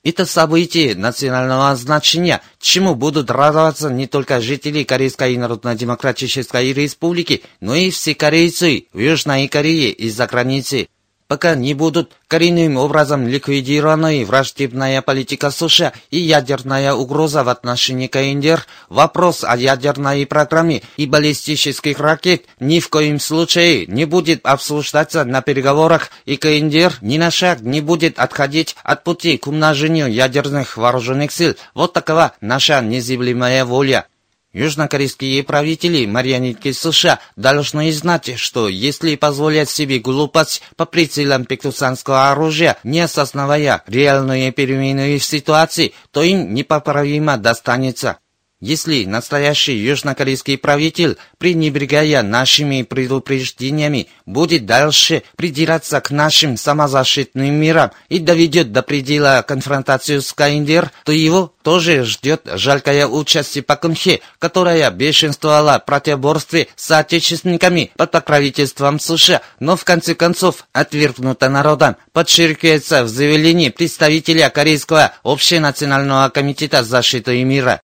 Это 0.05 0.27
событие 0.27 0.97
национального 0.97 1.77
значения, 1.77 2.43
чему 2.59 2.97
будут 2.97 3.31
радоваться 3.31 3.89
не 3.89 4.09
только 4.09 4.41
жители 4.41 4.83
Корейской 4.83 5.37
Народно-Демократической 5.37 6.73
Республики, 6.73 7.43
но 7.61 7.77
и 7.77 7.91
все 7.91 8.17
корейцы 8.17 8.89
в 8.93 8.99
Южной 8.99 9.47
Корее 9.47 9.93
и 9.93 10.11
за 10.11 10.27
границей 10.27 10.89
пока 11.33 11.55
не 11.55 11.73
будут 11.73 12.13
коренным 12.29 12.77
образом 12.77 13.27
ликвидированы 13.27 14.27
враждебная 14.27 15.01
политика 15.01 15.51
США 15.51 15.95
и 16.11 16.19
ядерная 16.19 16.93
угроза 16.93 17.43
в 17.43 17.49
отношении 17.49 18.07
КНДР, 18.07 18.67
вопрос 18.91 19.43
о 19.43 19.57
ядерной 19.57 20.27
программе 20.27 20.83
и 20.99 21.07
баллистических 21.07 21.99
ракет 22.01 22.45
ни 22.61 22.81
в 22.81 22.91
коем 22.91 23.19
случае 23.19 23.87
не 23.87 24.05
будет 24.05 24.45
обсуждаться 24.45 25.25
на 25.25 25.41
переговорах, 25.41 26.11
и 26.27 26.37
КНДР 26.37 26.99
ни 27.01 27.17
на 27.17 27.31
шаг 27.31 27.63
не 27.63 27.81
будет 27.81 28.19
отходить 28.19 28.77
от 28.83 29.03
пути 29.03 29.39
к 29.39 29.47
умножению 29.47 30.13
ядерных 30.13 30.77
вооруженных 30.77 31.33
сил. 31.33 31.55
Вот 31.73 31.95
такова 31.95 32.33
наша 32.43 32.83
незыблемая 32.83 33.65
воля. 33.65 34.05
Южнокорейские 34.53 35.43
правители, 35.45 36.05
марионетки 36.05 36.73
США, 36.73 37.21
должны 37.37 37.91
знать, 37.93 38.39
что 38.39 38.69
если 38.69 39.17
позволять 39.17 39.71
себе 39.71 39.99
глупость 39.99 40.63
по 40.77 40.85
прицелам 40.85 41.47
пектусанского 41.47 42.31
оружия, 42.31 42.77
не 42.85 43.01
осознавая 43.01 43.83
реальные 43.87 44.53
перемены 44.53 45.19
в 45.19 45.25
ситуации, 45.25 45.95
то 46.11 46.23
им 46.23 46.53
непоправимо 46.53 47.39
достанется. 47.39 48.19
Если 48.63 49.05
настоящий 49.07 49.75
южнокорейский 49.75 50.57
правитель, 50.57 51.17
пренебрегая 51.39 52.23
нашими 52.23 52.83
предупреждениями, 52.83 54.07
будет 54.25 54.67
дальше 54.67 55.25
придираться 55.35 56.01
к 56.01 56.13
нашим 56.13 56.57
самозащитным 56.57 57.53
мирам 57.53 57.91
и 58.09 58.21
доведет 58.21 58.71
до 58.71 58.83
предела 58.83 59.45
конфронтацию 59.45 60.23
с 60.23 60.33
КНДР, 60.33 60.93
то 61.05 61.11
его 61.11 61.53
тоже 61.65 62.05
ждет 62.05 62.43
жалкое 62.55 63.09
участие 63.09 63.65
Пакунхе, 63.65 64.21
которая 64.39 64.89
бешенствовала 64.93 65.81
в 65.81 65.85
противоборстве 65.85 66.69
с 66.77 66.89
отечественниками 66.93 67.91
под 67.97 68.13
покровительством 68.13 69.01
США, 69.01 69.43
но 69.59 69.77
в 69.77 69.83
конце 69.83 70.15
концов 70.15 70.69
отвергнута 70.73 71.49
народом, 71.49 71.97
подчеркивается 72.13 73.03
в 73.03 73.09
заявлении 73.09 73.71
представителя 73.71 74.51
Корейского 74.51 75.13
общенационального 75.25 76.29
комитета 76.29 76.85
защиты 76.85 77.43
мира. 77.43 77.81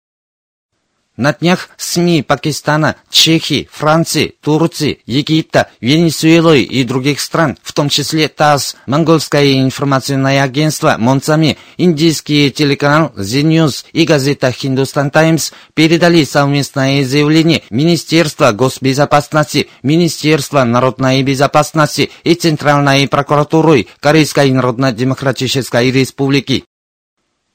На 1.17 1.33
днях 1.33 1.69
СМИ 1.77 2.21
Пакистана, 2.21 2.95
Чехии, 3.09 3.67
Франции, 3.71 4.35
Турции, 4.39 4.99
Египта, 5.07 5.67
Венесуэлы 5.81 6.61
и 6.61 6.83
других 6.83 7.19
стран, 7.19 7.57
в 7.63 7.73
том 7.73 7.89
числе 7.89 8.27
ТАСС, 8.27 8.75
Монгольское 8.85 9.63
информационное 9.63 10.43
агентство 10.43 10.95
Монцами, 10.99 11.57
индийский 11.77 12.51
телеканал 12.51 13.13
The 13.17 13.41
News 13.41 13.85
и 13.93 14.05
газета 14.05 14.49
Hindustan 14.49 15.09
Times 15.09 15.53
передали 15.73 16.23
совместное 16.23 17.03
заявление 17.03 17.63
Министерства 17.71 18.51
госбезопасности, 18.51 19.69
Министерства 19.81 20.63
народной 20.65 21.23
безопасности 21.23 22.11
и 22.23 22.35
Центральной 22.35 23.07
прокуратуры 23.07 23.87
Корейской 23.99 24.51
Народно-Демократической 24.51 25.89
Республики. 25.89 26.65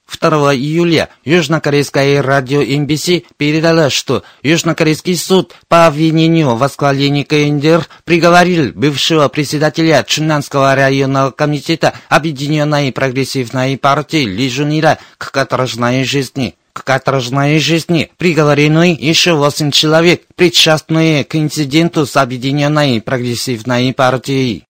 2 0.09 0.55
июля 0.55 1.09
южнокорейское 1.25 2.23
радио 2.23 2.63
MBC 2.63 3.25
передало, 3.37 3.91
что 3.91 4.23
южнокорейский 4.43 5.17
суд 5.17 5.55
по 5.69 5.87
обвинению 5.87 6.57
в 6.57 6.63
оскорблении 6.63 7.25
КНДР 7.25 7.87
приговорил 8.05 8.73
бывшего 8.75 9.29
председателя 9.29 10.05
Чуннанского 10.07 10.75
районного 10.75 11.31
комитета 11.31 11.95
Объединенной 12.09 12.93
прогрессивной 12.93 13.77
партии 13.79 14.25
Ли 14.25 14.49
Жунира 14.49 14.99
к 15.19 15.31
каторжной 15.31 16.05
жизни. 16.05 16.55
К 16.73 16.85
каторжной 16.85 17.59
жизни 17.59 18.11
приговорены 18.17 18.97
еще 18.99 19.35
восемь 19.35 19.71
человек, 19.71 20.23
причастные 20.37 21.23
к 21.25 21.37
инциденту 21.37 22.07
с 22.07 22.17
Объединенной 22.17 23.03
прогрессивной 23.03 23.93
партией. 23.93 24.65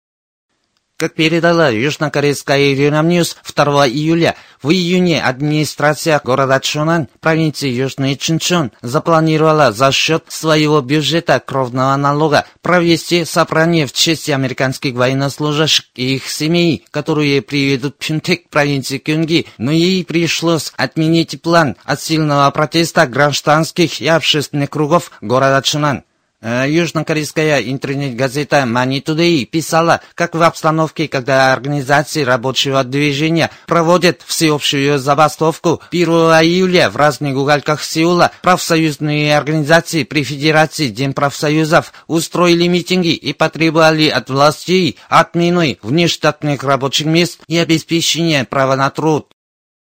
Как 1.00 1.14
передала 1.14 1.70
южнокорейская 1.70 2.74
Юнхап 2.74 3.08
Ньюс 3.08 3.34
2 3.56 3.88
июля, 3.88 4.36
в 4.62 4.68
июне 4.68 5.22
администрация 5.22 6.20
города 6.22 6.60
Чунан, 6.60 7.08
провинции 7.20 7.70
Южный 7.70 8.16
Чунчон, 8.16 8.70
запланировала 8.82 9.72
за 9.72 9.92
счет 9.92 10.24
своего 10.28 10.82
бюджета 10.82 11.40
кровного 11.40 11.96
налога 11.96 12.44
провести 12.60 13.24
собрание 13.24 13.86
в 13.86 13.94
честь 13.94 14.28
американских 14.28 14.92
военнослужащих 14.92 15.86
и 15.94 16.16
их 16.16 16.28
семей, 16.28 16.84
которые 16.90 17.40
приведут 17.40 17.96
Пюнтек 17.96 18.50
провинции 18.50 18.98
Кюнги, 18.98 19.46
но 19.56 19.70
ей 19.70 20.04
пришлось 20.04 20.70
отменить 20.76 21.40
план 21.40 21.76
от 21.84 22.02
сильного 22.02 22.50
протеста 22.50 23.06
гражданских 23.06 24.02
и 24.02 24.06
общественных 24.06 24.68
кругов 24.68 25.12
города 25.22 25.62
Чунан. 25.62 26.04
Э, 26.42 26.64
южнокорейская 26.66 27.60
интернет-газета 27.60 28.64
Money 28.66 29.02
Today 29.04 29.44
писала, 29.44 30.00
как 30.14 30.34
в 30.34 30.42
обстановке, 30.42 31.06
когда 31.06 31.52
организации 31.52 32.22
рабочего 32.22 32.82
движения 32.82 33.50
проводят 33.66 34.22
всеобщую 34.24 34.98
забастовку 34.98 35.82
1 35.90 36.08
июля 36.08 36.88
в 36.88 36.96
разных 36.96 37.36
уголках 37.36 37.82
Сеула, 37.82 38.32
профсоюзные 38.40 39.36
организации 39.36 40.04
при 40.04 40.24
Федерации 40.24 40.88
День 40.88 41.12
профсоюзов 41.12 41.92
устроили 42.06 42.66
митинги 42.68 43.12
и 43.12 43.34
потребовали 43.34 44.08
от 44.08 44.30
властей 44.30 44.98
отмены 45.10 45.78
внештатных 45.82 46.64
рабочих 46.64 47.06
мест 47.06 47.40
и 47.48 47.58
обеспечения 47.58 48.46
права 48.46 48.76
на 48.76 48.88
труд. 48.88 49.30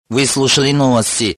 Вы 0.08 0.26
слушали 0.26 0.72
новости. 0.72 1.36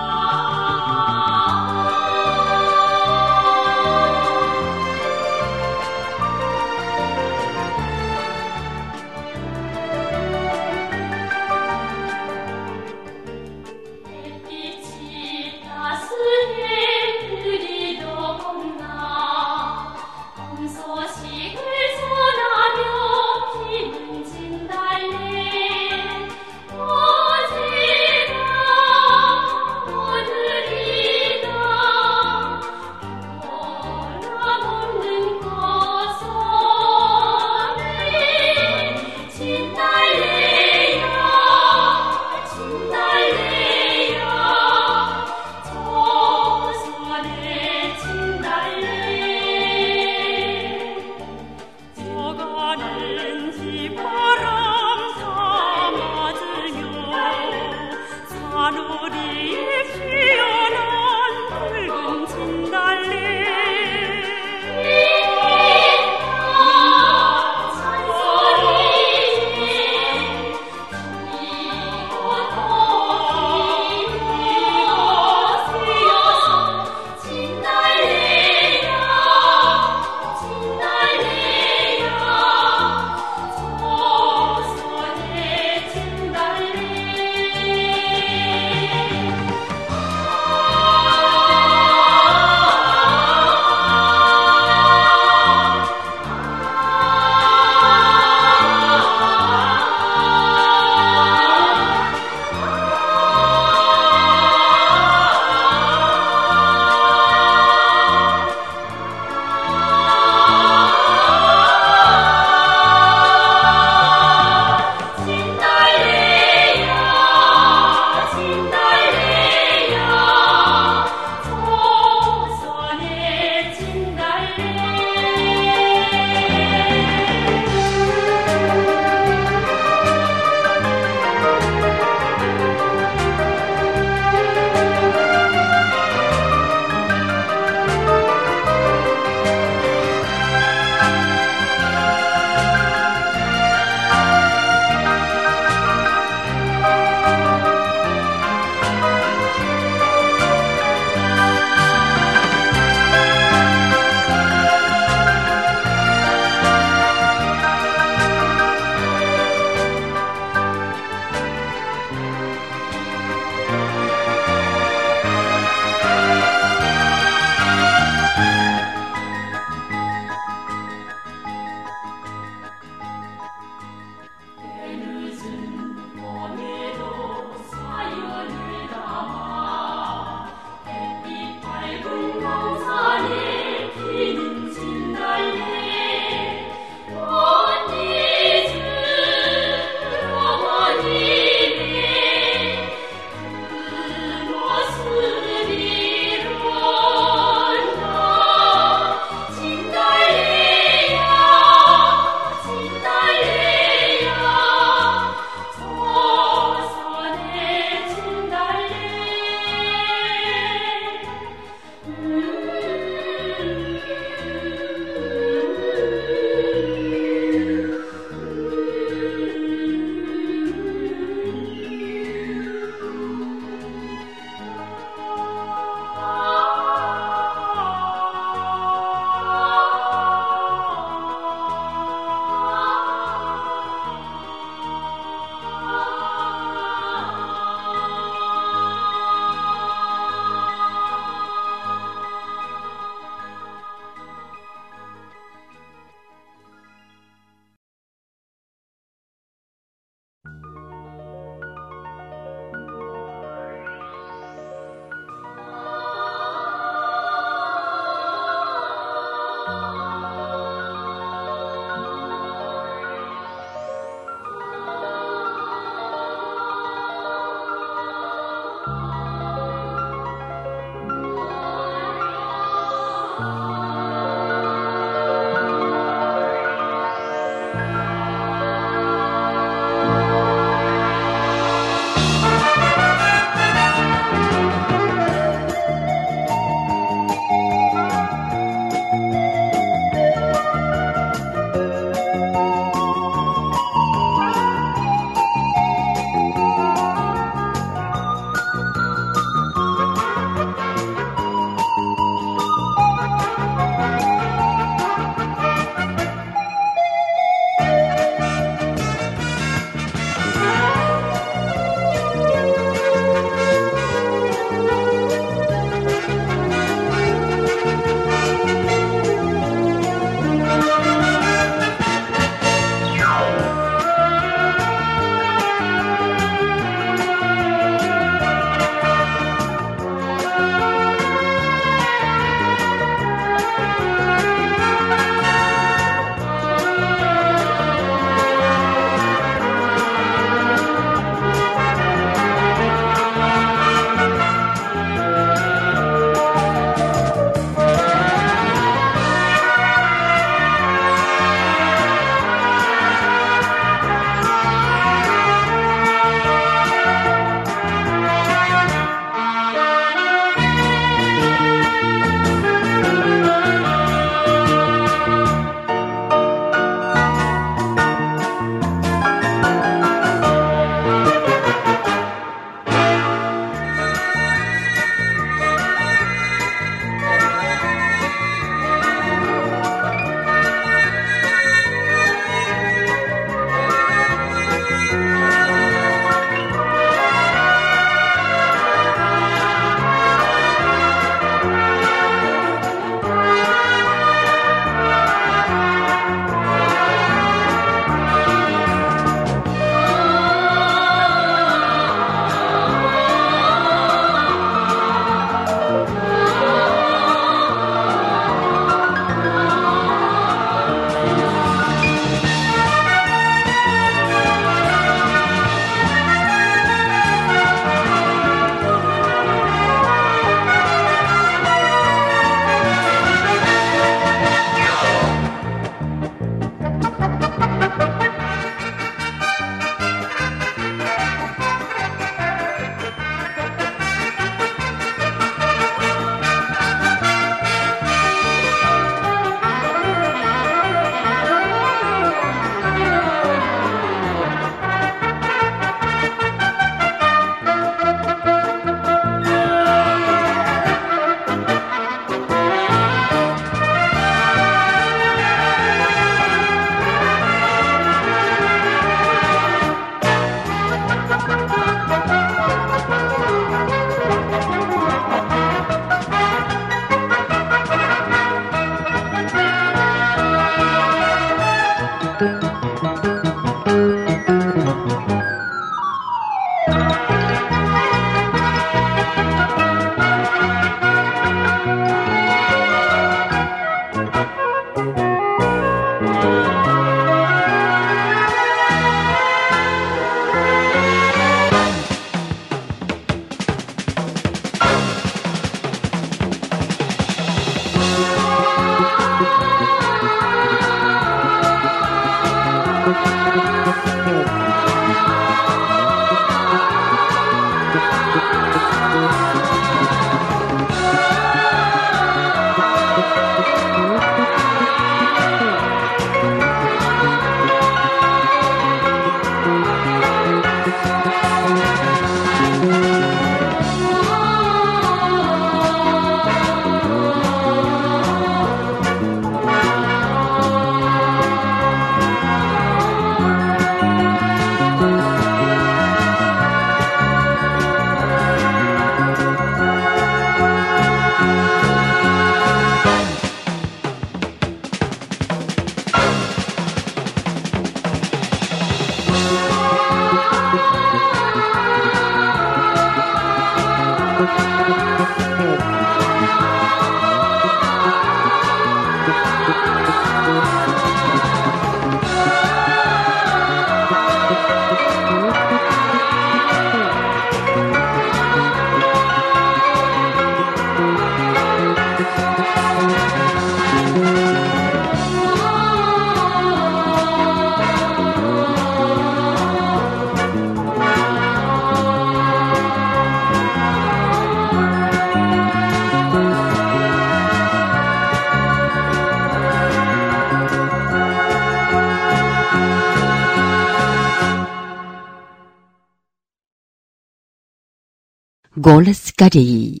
Голос 598.76 599.32
Кореи. 599.36 600.00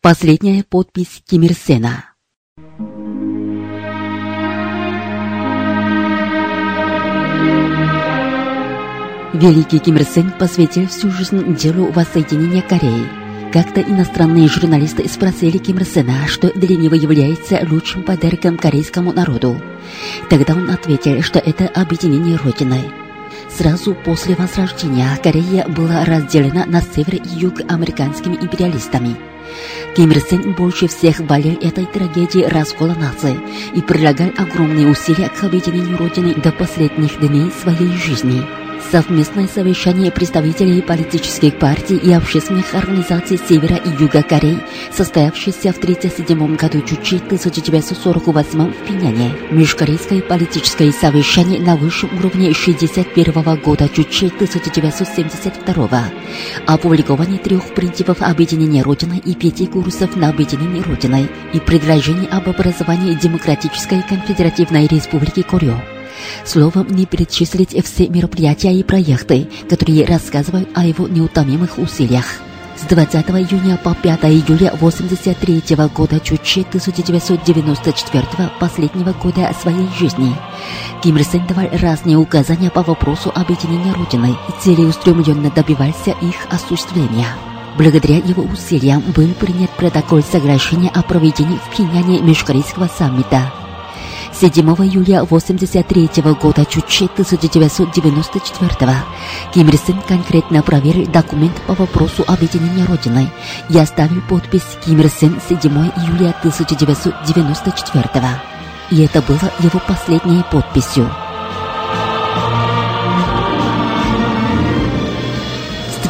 Последняя 0.00 0.62
подпись 0.62 1.24
Ким 1.26 1.42
Ир 1.42 1.54
Сена. 1.54 2.04
Великий 9.32 9.80
Ким 9.80 9.96
Ир 9.96 10.04
Сен 10.04 10.30
посвятил 10.38 10.86
всю 10.86 11.10
жизнь 11.10 11.56
делу 11.56 11.90
воссоединения 11.90 12.62
Кореи. 12.62 13.08
Как-то 13.52 13.80
иностранные 13.80 14.46
журналисты 14.46 15.08
спросили 15.08 15.58
Ким 15.58 15.78
Ир 15.78 15.84
Сена, 15.84 16.28
что 16.28 16.56
для 16.56 16.76
него 16.76 16.94
является 16.94 17.58
лучшим 17.68 18.04
подарком 18.04 18.56
корейскому 18.56 19.12
народу. 19.12 19.60
Тогда 20.28 20.54
он 20.54 20.70
ответил, 20.70 21.22
что 21.22 21.40
это 21.40 21.66
объединение 21.66 22.36
Родиной. 22.36 22.99
Сразу 23.56 23.94
после 23.94 24.36
Возрождения 24.36 25.08
Корея 25.22 25.66
была 25.68 26.04
разделена 26.04 26.66
на 26.66 26.80
север 26.80 27.16
и 27.16 27.28
юг 27.28 27.60
американскими 27.68 28.36
империалистами. 28.36 29.16
Ким 29.96 30.12
Ир 30.12 30.20
Сен 30.20 30.52
больше 30.54 30.86
всех 30.86 31.22
болел 31.22 31.58
этой 31.60 31.84
трагедией 31.84 32.46
раскола 32.46 32.94
нации 32.94 33.36
и 33.74 33.82
прилагал 33.82 34.30
огромные 34.38 34.88
усилия 34.88 35.28
к 35.28 35.42
объединению 35.42 35.98
Родины 35.98 36.34
до 36.34 36.52
последних 36.52 37.18
дней 37.18 37.50
своей 37.50 37.92
жизни. 37.96 38.42
Совместное 38.90 39.46
совещание 39.46 40.10
представителей 40.10 40.82
политических 40.82 41.58
партий 41.58 41.96
и 41.96 42.12
общественных 42.12 42.74
организаций 42.74 43.38
Севера 43.38 43.76
и 43.76 43.90
Юга 44.02 44.22
Кореи, 44.22 44.58
состоявшееся 44.90 45.72
в 45.72 45.78
1937 45.78 46.56
году 46.56 46.80
Чучи 46.80 47.16
1948 47.16 48.72
в 48.72 48.86
Пиняне. 48.86 49.32
Межкорейское 49.50 50.22
политическое 50.22 50.90
совещание 50.90 51.60
на 51.60 51.76
высшем 51.76 52.10
уровне 52.18 52.52
61 52.52 53.60
года 53.60 53.88
Чучи 53.88 54.26
1972 54.26 56.10
опубликование 56.66 57.38
трех 57.38 57.74
принципов 57.74 58.22
объединения 58.22 58.82
Родины 58.82 59.20
и 59.24 59.34
пяти 59.34 59.66
курсов 59.66 60.16
на 60.16 60.28
объединение 60.28 60.82
Родиной 60.82 61.28
и 61.52 61.60
предложение 61.60 62.28
об 62.28 62.48
образовании 62.48 63.14
Демократической 63.14 64.02
конфедеративной 64.02 64.86
республики 64.88 65.42
Корея. 65.42 65.99
Словом, 66.44 66.88
не 66.88 67.06
перечислить 67.06 67.76
все 67.84 68.08
мероприятия 68.08 68.72
и 68.72 68.82
проекты, 68.82 69.48
которые 69.68 70.04
рассказывают 70.04 70.68
о 70.74 70.84
его 70.84 71.08
неутомимых 71.08 71.78
усилиях. 71.78 72.40
С 72.76 72.84
20 72.84 73.14
июня 73.30 73.76
по 73.76 73.94
5 73.94 74.24
июля 74.24 74.72
83 74.80 75.62
года 75.94 76.18
Чучи 76.18 76.60
1994 76.60 78.24
последнего 78.58 79.12
года 79.12 79.54
своей 79.60 79.88
жизни 79.98 80.34
Ким 81.02 81.18
Ир 81.18 81.24
Сен 81.24 81.46
давал 81.46 81.68
разные 81.72 82.16
указания 82.16 82.70
по 82.70 82.82
вопросу 82.82 83.30
объединения 83.34 83.92
Родины 83.92 84.30
и 84.48 84.62
целеустремленно 84.62 85.50
добивался 85.50 86.12
их 86.22 86.36
осуществления. 86.48 87.26
Благодаря 87.76 88.16
его 88.16 88.42
усилиям 88.42 89.00
был 89.14 89.28
принят 89.34 89.70
протокол 89.70 90.22
соглашения 90.22 90.90
о 90.90 91.02
проведении 91.02 91.58
в 91.58 91.70
Пхеньяне 91.70 92.20
межкорейского 92.20 92.88
саммита. 92.88 93.52
7 94.40 94.64
июля 94.86 95.24
83 95.24 96.08
года 96.40 96.64
Чучи 96.64 97.04
1994 97.04 98.96
Ким 99.52 99.68
Ир 99.68 99.76
Сен 99.76 100.00
конкретно 100.08 100.62
проверил 100.62 101.06
документ 101.08 101.60
по 101.66 101.74
вопросу 101.74 102.24
объединения 102.26 102.86
Родиной 102.86 103.28
и 103.68 103.78
оставил 103.78 104.22
подпись 104.22 104.78
Ким 104.82 105.00
Ир 105.00 105.10
Сен 105.10 105.38
7 105.46 105.60
июля 105.60 106.34
1994 106.40 108.40
И 108.90 109.02
это 109.02 109.20
было 109.20 109.52
его 109.60 109.78
последней 109.86 110.42
подписью. 110.50 111.10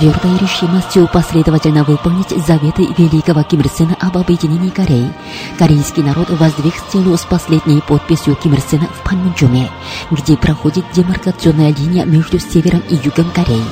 Твердой 0.00 0.38
решимостью 0.38 1.06
последовательно 1.12 1.84
выполнить 1.84 2.30
заветы 2.30 2.88
великого 2.96 3.42
Ким 3.42 3.60
Ир 3.60 3.68
Сена 3.68 3.96
об 4.00 4.16
объединении 4.16 4.70
Кореи. 4.70 5.12
Корейский 5.58 6.02
народ 6.02 6.30
воздвиг 6.30 6.74
стену 6.74 7.14
с 7.18 7.24
последней 7.26 7.82
подписью 7.82 8.34
Ким 8.34 8.54
Ир 8.54 8.60
Сена 8.62 8.86
в 8.86 9.06
Панмунджоме, 9.06 9.70
где 10.10 10.38
проходит 10.38 10.86
демаркационная 10.94 11.74
линия 11.74 12.06
между 12.06 12.38
севером 12.40 12.82
и 12.88 12.94
югом 12.94 13.30
Кореи. 13.34 13.62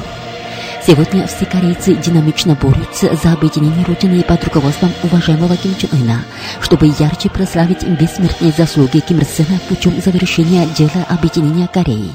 Сегодня 0.86 1.26
все 1.26 1.46
корейцы 1.46 1.94
динамично 1.94 2.54
борются 2.54 3.08
за 3.22 3.32
объединение 3.32 3.86
Родины 3.86 4.22
под 4.22 4.44
руководством 4.44 4.92
уважаемого 5.02 5.56
Ким 5.56 5.74
Чен 5.76 5.88
Ына, 5.92 6.24
чтобы 6.60 6.92
ярче 6.98 7.30
прославить 7.30 7.84
бессмертные 7.84 8.52
заслуги 8.52 9.00
Ким 9.00 9.18
Ир 9.18 9.24
Сена 9.24 9.58
путем 9.66 9.98
завершения 10.02 10.66
дела 10.76 11.06
объединения 11.08 11.68
Кореи. 11.68 12.10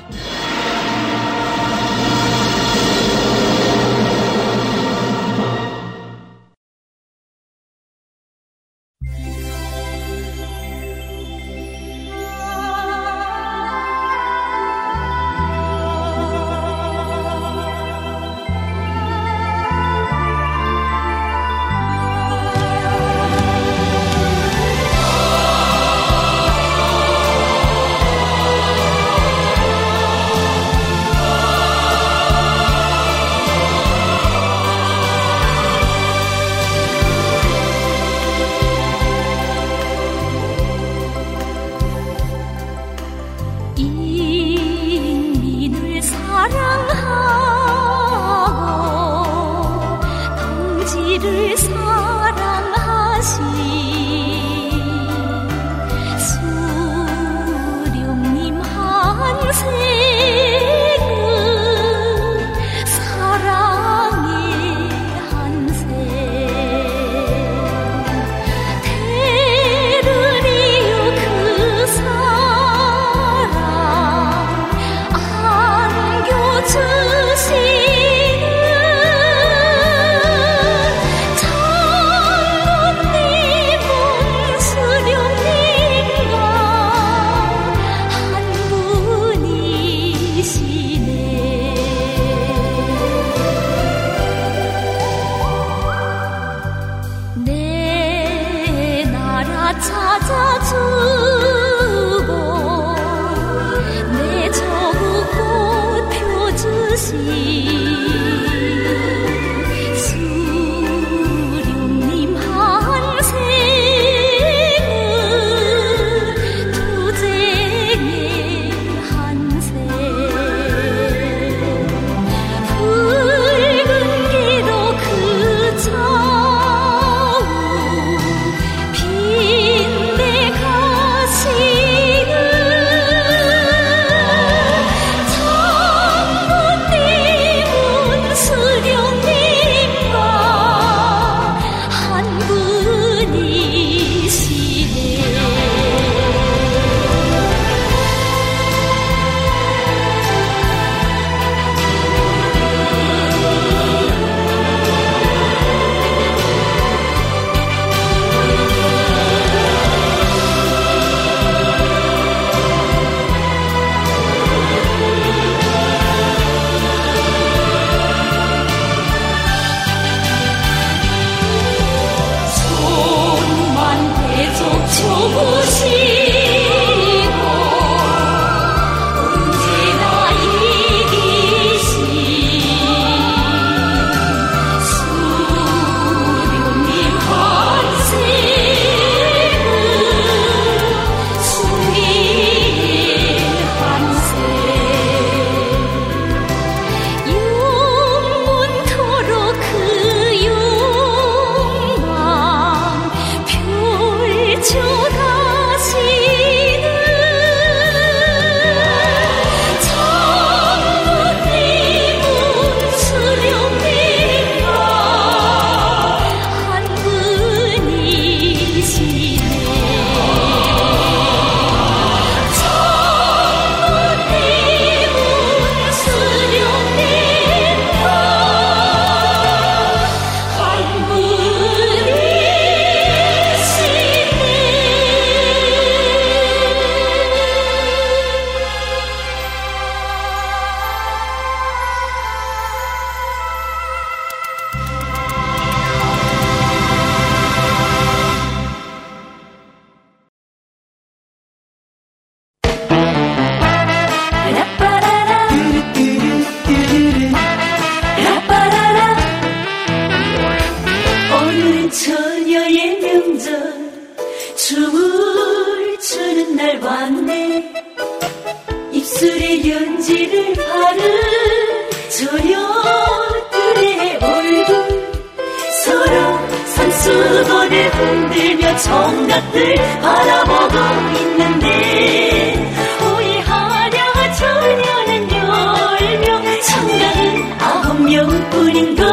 수건을 277.02 277.90
흔들며 277.90 278.76
총각들 278.78 279.74
바라보고 280.00 280.74
있는데 281.20 282.54
후회하려 282.98 283.98
처녀는 284.38 285.10
열명 285.32 286.60
청각은 286.62 287.18
아홉 287.60 288.00
명뿐인걸 288.00 289.06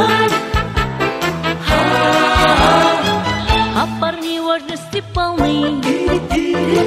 А 3.77 3.87
парни 3.99 4.39
важности 4.39 5.01
полны 5.13 5.81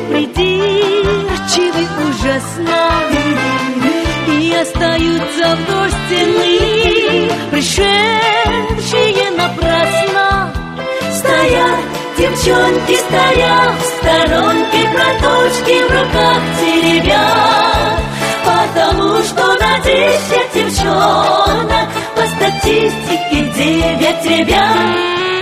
Придирчивы 0.08 1.78
ужасно 2.08 2.78
И 4.40 4.52
остаются 4.54 5.56
вдоль 5.56 5.90
стены 5.90 7.30
Пришедшие 7.50 9.30
напрасно 9.32 10.51
Стоят 11.43 11.79
девчонки, 12.17 12.95
стоят 12.95 13.75
В 13.77 13.85
сторонке 13.97 14.89
платочки 14.93 15.83
в 15.83 15.91
руках 15.91 16.41
теребят 16.57 17.99
Потому 18.45 19.21
что 19.23 19.47
на 19.59 19.79
десять 19.79 20.53
девчонок 20.53 21.89
По 22.15 22.25
статистике 22.27 23.51
девять 23.57 24.25
ребят 24.25 25.32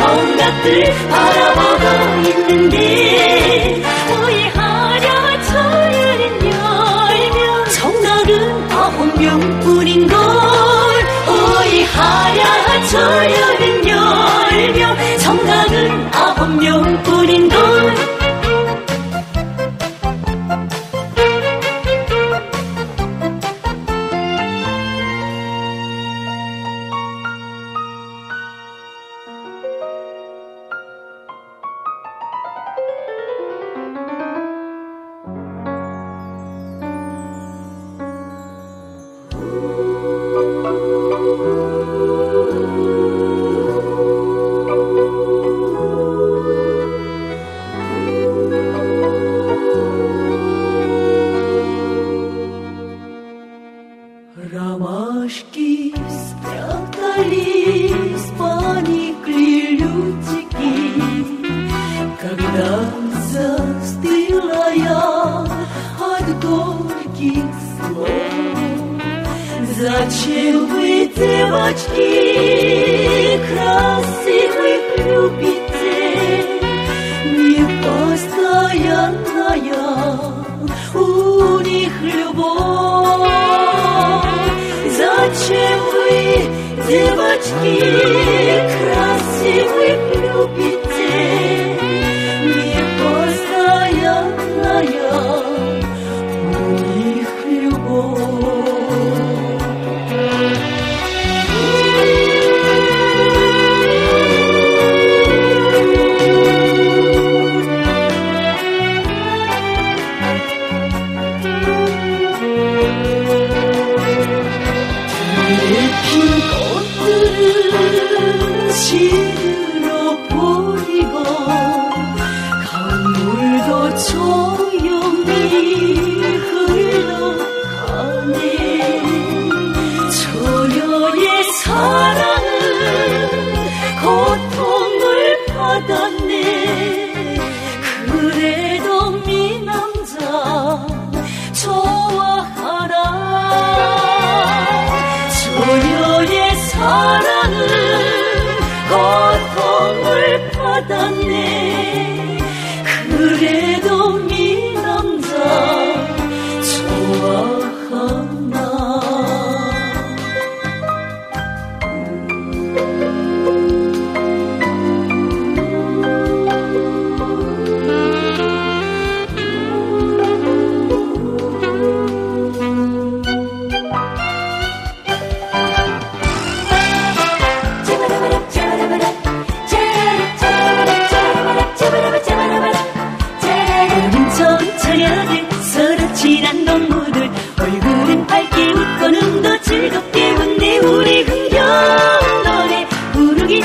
정답들 0.00 0.82
바라보고 1.10 1.84
있는데 2.30 3.82
우리 4.22 4.44
하려와 4.48 5.42
철은 5.42 6.20
열명 6.46 7.64
정답은 7.74 8.72
아홉 8.72 9.20
명뿐인걸 9.20 10.16
우리 11.28 11.84
하려와 11.84 12.86
철은 12.88 13.88
열명 13.88 14.96
정답은 15.18 16.08
아홉 16.14 16.48
명뿐인걸 16.56 17.49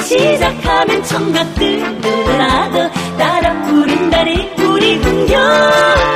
시작하면 0.04 1.02
청각들 1.04 2.00
누구라도 2.00 2.90
따라 3.16 3.62
부른다네 3.62 4.54
우리 4.58 4.96
흥겨운 4.96 5.40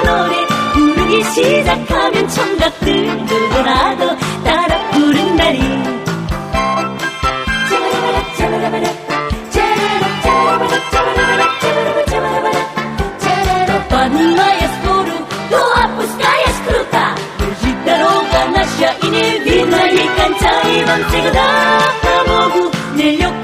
노래 0.05 0.47
부르기 0.75 1.25
시작하면 1.25 2.29
청각들 2.29 3.07
누구라도 3.25 4.17
따라 4.45 4.91
부른다네 4.91 5.95
Padnaya 13.95 14.69
sporu, 14.75 15.17
to 15.51 15.61
опускаясь 15.83 16.61
круто 16.67 17.05
Лежит 17.39 17.79
дорога 17.87 18.39
наша 18.55 18.93
и 19.03 19.07
не 19.09 19.39
видно 19.39 19.77
ей 19.87 20.09
конца 20.19 20.51
И 20.69 20.85
вам 20.85 21.05
всегда 21.09 21.47
помогу 22.03 22.71
нелегкую 22.97 23.38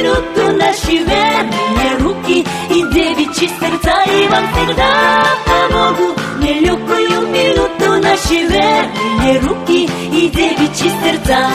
минуту 0.00 0.56
Наши 0.56 0.98
верные 0.98 1.98
руки 2.00 2.46
и 2.70 2.82
девичьи 2.92 3.48
сердца 3.60 3.94
И 4.06 4.28
вам 4.28 4.44
всегда 4.52 5.24
помогу 5.46 6.14
нелегкую 6.38 7.28
минуту 7.28 8.02
Наши 8.02 8.46
верные 8.46 9.40
руки 9.40 9.84
и 9.84 10.28
девичьи 10.28 10.90
сердца 11.02 11.48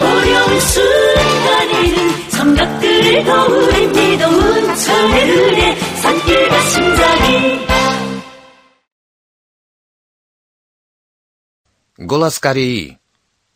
어려운 0.00 0.60
순간에는 0.60 2.30
청각들을 2.30 3.24
거울에 3.24 3.86
믿어온 3.86 4.76
천혜들의 4.76 5.76
산길과 5.96 6.60
심장이 6.62 7.53
Голос 11.97 12.39
Кореи. 12.39 12.99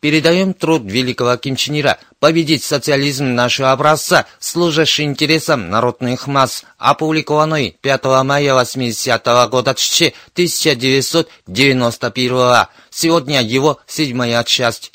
Передаем 0.00 0.54
труд 0.54 0.84
великого 0.84 1.36
Ким 1.36 1.56
Чен 1.56 1.78
Ира 1.78 1.98
победить 2.20 2.64
социализм 2.64 3.34
нашего 3.34 3.72
образца, 3.72 4.24
служащий 4.38 5.02
интересам 5.02 5.68
народных 5.68 6.26
масс, 6.26 6.64
опубликованный 6.78 7.76
5 7.82 8.04
мая 8.24 8.54
80 8.54 9.22
года 9.50 9.72
1991 9.72 12.66
Сегодня 12.88 13.42
его 13.42 13.78
седьмая 13.86 14.42
часть. 14.44 14.92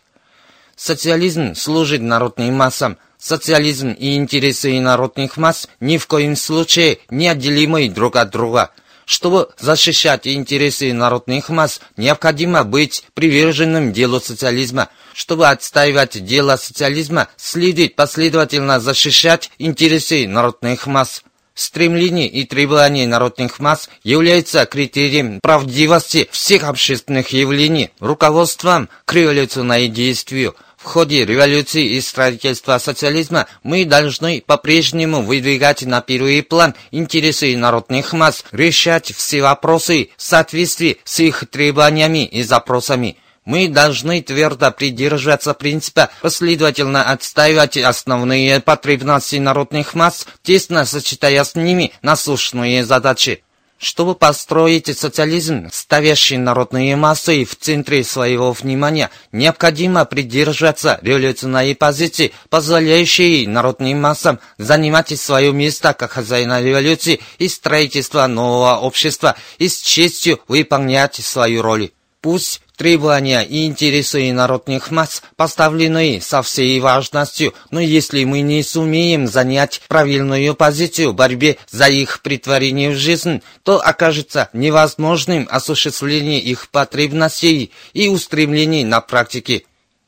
Социализм 0.76 1.54
служит 1.54 2.02
народным 2.02 2.56
массам. 2.56 2.98
Социализм 3.20 3.92
и 3.92 4.16
интересы 4.16 4.80
народных 4.80 5.38
масс 5.38 5.68
ни 5.80 6.00
в 6.00 6.08
коем 6.08 6.36
случае 6.36 6.98
не 7.12 7.28
отделимы 7.28 7.90
друг 7.90 8.16
от 8.16 8.32
друга. 8.32 8.72
Чтобы 9.06 9.50
защищать 9.60 10.28
интересы 10.28 10.92
народных 10.92 11.50
масс, 11.50 11.80
необходимо 11.96 12.64
быть 12.64 13.04
приверженным 13.14 13.94
делу 13.94 14.20
социализма. 14.20 14.90
Чтобы 15.14 15.48
отстаивать 15.48 16.26
дело 16.26 16.58
социализма, 16.58 17.30
следует 17.38 17.96
последовательно 17.96 18.80
защищать 18.80 19.52
интересы 19.60 20.28
народных 20.28 20.88
масс. 20.88 21.24
Стремление 21.54 22.28
и 22.28 22.44
требования 22.44 23.08
народных 23.08 23.60
масс 23.60 23.90
являются 24.04 24.66
критерием 24.66 25.40
правдивости 25.40 26.28
всех 26.32 26.64
общественных 26.64 27.30
явлений, 27.30 27.92
руководством 28.02 28.90
к 29.06 29.14
революционной 29.14 29.88
действию. 29.88 30.54
В 30.86 30.88
ходе 30.88 31.26
революции 31.26 31.84
и 31.96 32.00
строительства 32.00 32.78
социализма 32.78 33.48
мы 33.64 33.86
должны 33.86 34.44
по-прежнему 34.46 35.24
выдвигать 35.24 35.82
на 35.82 36.00
первый 36.00 36.44
план 36.44 36.76
интересы 36.92 37.58
народных 37.58 38.14
масс, 38.14 38.46
решать 38.52 39.12
все 39.12 39.42
вопросы 39.42 40.12
в 40.16 40.22
соответствии 40.22 41.00
с 41.04 41.20
их 41.22 41.44
требованиями 41.50 42.24
и 42.24 42.44
запросами. 42.44 43.18
Мы 43.46 43.68
должны 43.68 44.22
твердо 44.22 44.70
придерживаться 44.72 45.56
принципа 45.56 46.12
последовательно 46.22 47.12
отстаивать 47.12 47.78
основные 47.78 48.60
потребности 48.60 49.38
народных 49.38 49.96
масс, 49.96 50.28
тесно 50.44 50.86
сочетая 50.86 51.44
с 51.44 51.56
ними 51.56 51.94
насущные 52.04 52.86
задачи. 52.86 53.44
Чтобы 53.78 54.16
построить 54.16 54.98
социализм, 54.98 55.70
ставящий 55.72 56.38
народные 56.38 56.96
массы 56.96 57.44
в 57.44 57.56
центре 57.58 58.06
своего 58.06 58.54
внимания, 58.54 59.10
необходимо 59.34 60.06
придерживаться 60.06 60.98
революционной 61.02 61.76
позиции, 61.76 62.32
позволяющей 62.50 63.46
народным 63.46 64.00
массам 64.00 64.40
занимать 64.58 65.20
свое 65.20 65.52
место 65.52 65.94
как 65.94 66.12
хозяина 66.12 66.62
революции 66.62 67.20
и 67.38 67.50
строительства 67.50 68.28
нового 68.28 68.78
общества 68.78 69.36
и 69.58 69.68
с 69.68 69.82
честью 69.82 70.40
выполнять 70.48 71.16
свою 71.16 71.62
роль. 71.62 71.92
Пусть 72.22 72.62
требования 72.76 73.42
и 73.42 73.66
интересы 73.66 74.32
народных 74.32 74.92
масс 74.92 75.24
поставлены 75.36 76.20
со 76.22 76.42
всей 76.42 76.80
важностью, 76.80 77.54
но 77.72 77.80
если 77.80 78.24
мы 78.24 78.42
не 78.42 78.64
сумеем 78.64 79.28
занять 79.28 79.82
правильную 79.88 80.56
позицию 80.56 81.12
в 81.12 81.16
борьбе 81.16 81.58
за 81.70 81.88
их 81.88 82.22
притворение 82.22 82.92
в 82.92 82.96
жизнь, 82.96 83.42
то 83.64 83.80
окажется 83.80 84.50
невозможным 84.54 85.48
осуществление 85.50 86.40
их 86.40 86.70
потребностей 86.70 87.72
и 87.94 88.08
устремлений 88.08 88.84
на 88.84 89.02
практике. 89.02 89.64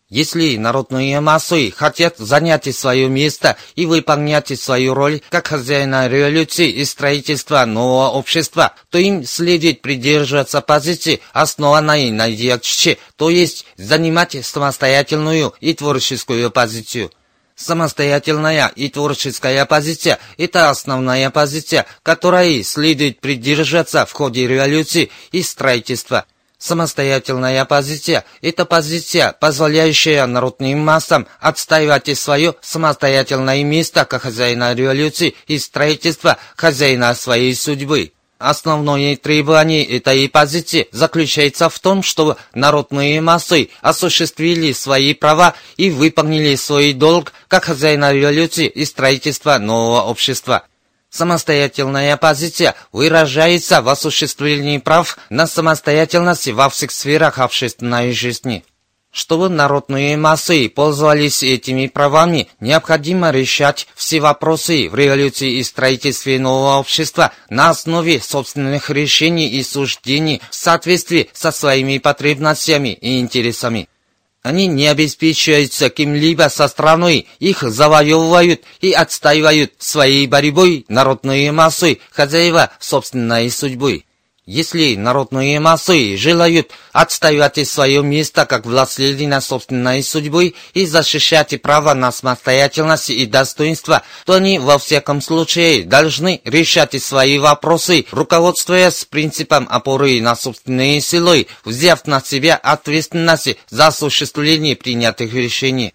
Если 0.10 0.55
народные 0.55 1.20
массы 1.20 1.70
хотят 1.76 2.18
занять 2.18 2.74
свое 2.74 3.10
место 3.10 3.58
и 3.76 3.86
выполнять 3.86 4.58
свою 4.58 4.93
роль 4.93 5.22
как 5.30 5.47
хозяина 5.47 6.08
революции 6.08 6.70
и 6.70 6.86
строительства 6.86 7.66
нового 7.66 8.12
общества, 8.12 8.74
то 8.89 8.97
им 8.99 9.26
следует 9.26 9.82
придерживаться 9.82 10.62
позиции, 10.62 11.20
основанной 11.34 12.10
на 12.12 12.32
диакче, 12.32 12.99
то 13.18 13.30
есть 13.30 13.66
занимать 13.76 14.38
самостоятельную 14.45 15.53
и 15.60 15.74
творческую 15.74 16.51
позицию. 16.51 17.12
Самостоятельная 17.58 18.72
и 18.74 18.88
творческая 18.88 19.66
позиция– 19.66 20.20
это 20.38 20.70
основная 20.70 21.30
позиция, 21.32 21.86
которой 22.03 22.64
следует 22.64 23.20
придерживаться 23.20 24.05
в 24.05 24.14
ходе 24.14 24.47
революции 24.47 25.12
и 25.34 25.41
строительства– 25.41 26.24
Самостоятельная 26.60 27.66
позиция– 27.66 28.26
это 28.41 28.66
позиция, 28.66 29.32
позволяющая 29.39 30.26
народным 30.26 30.80
массам 30.80 31.28
отстаивать 31.39 32.18
свое 32.18 32.55
самостоятельное 32.62 33.64
место 33.64 34.05
как 34.05 34.24
хозяина 34.24 34.74
революции 34.74 35.36
и 35.45 35.60
строительства 35.60 36.38
хозяина 36.55 37.14
своей 37.14 37.53
судьбы. 37.53 38.12
Основное 38.39 39.16
требование 39.18 39.84
этой 39.84 40.30
позиции 40.30 40.88
заключается 40.91 41.70
в 41.70 41.80
том, 41.80 42.01
чтобы 42.01 42.38
народные 42.53 43.22
массы 43.22 43.70
осуществили 43.82 44.74
свои 44.74 45.14
права 45.14 45.55
и 45.76 45.91
выполнили 45.91 46.55
свой 46.55 46.93
долг 46.93 47.34
как 47.47 47.66
хозяина 47.66 48.14
революции 48.14 48.68
и 48.68 48.84
строительства 48.86 49.58
нового 49.60 50.01
общества. 50.03 50.64
Самостоятельная 51.18 52.15
позиция 52.15 52.76
выражается 52.91 53.82
в 53.82 53.89
осуществлении 53.89 54.78
прав 54.78 55.18
на 55.32 55.47
самостоятельность 55.47 56.47
во 56.49 56.70
всех 56.70 56.91
сферах 56.91 57.39
общественной 57.39 58.11
жизни. 58.11 58.63
Чтобы 59.11 59.49
народные 59.49 60.15
массы 60.15 60.70
пользовались 60.70 61.41
этими 61.41 61.88
правами, 61.88 62.49
необходимо 62.59 63.32
решать 63.32 63.88
все 63.95 64.20
вопросы 64.20 64.89
в 64.91 64.93
революции 64.93 65.53
и 65.53 65.63
строительстве 65.63 66.38
нового 66.38 66.78
общества 66.78 67.32
на 67.49 67.72
основе 67.72 68.22
собственных 68.22 68.91
решений 68.91 69.49
и 69.49 69.63
суждений 69.63 70.39
в 70.51 70.55
соответствии 70.55 71.32
со 71.34 71.49
своими 71.49 71.97
потребностями 71.97 72.89
и 72.89 73.20
интересами. 73.20 73.89
Они 74.48 74.68
не 74.68 74.88
обеспечиваются 74.88 75.89
кем-либо 75.89 76.48
со 76.50 76.70
страной, 76.70 77.28
их 77.39 77.64
завоевывают 77.64 78.62
и 78.80 78.93
отстаивают 78.93 79.74
своей 79.78 80.26
борьбой 80.26 80.86
народные 80.88 81.52
массы, 81.52 82.00
хозяева 82.12 82.72
собственной 82.80 83.52
судьбы. 83.52 84.06
Если 84.48 84.95
народные 84.95 85.60
массы 85.60 86.16
желают 86.16 86.72
отстаивать 86.93 87.68
свое 87.68 88.02
место 88.02 88.45
как 88.45 88.66
властелина 88.66 89.41
собственной 89.41 90.02
судьбы 90.02 90.54
и 90.74 90.86
защищать 90.86 91.62
право 91.62 91.93
на 91.93 92.14
самостоятельность 92.14 93.10
и 93.10 93.26
достоинство, 93.26 94.04
то 94.26 94.36
они 94.36 94.58
во 94.58 94.78
всяком 94.78 95.20
случае 95.20 95.84
должны 95.84 96.39
решать 96.45 97.04
свои 97.04 97.39
вопросы, 97.39 98.06
руководствуясь 98.12 99.04
принципом 99.04 99.68
опоры 99.70 100.22
на 100.22 100.34
собственные 100.34 101.02
силы, 101.02 101.48
взяв 101.66 102.08
на 102.08 102.22
себя 102.22 102.56
ответственность 102.56 103.58
за 103.70 103.88
осуществление 103.88 104.78
принятых 104.78 105.34
решений. 105.34 105.93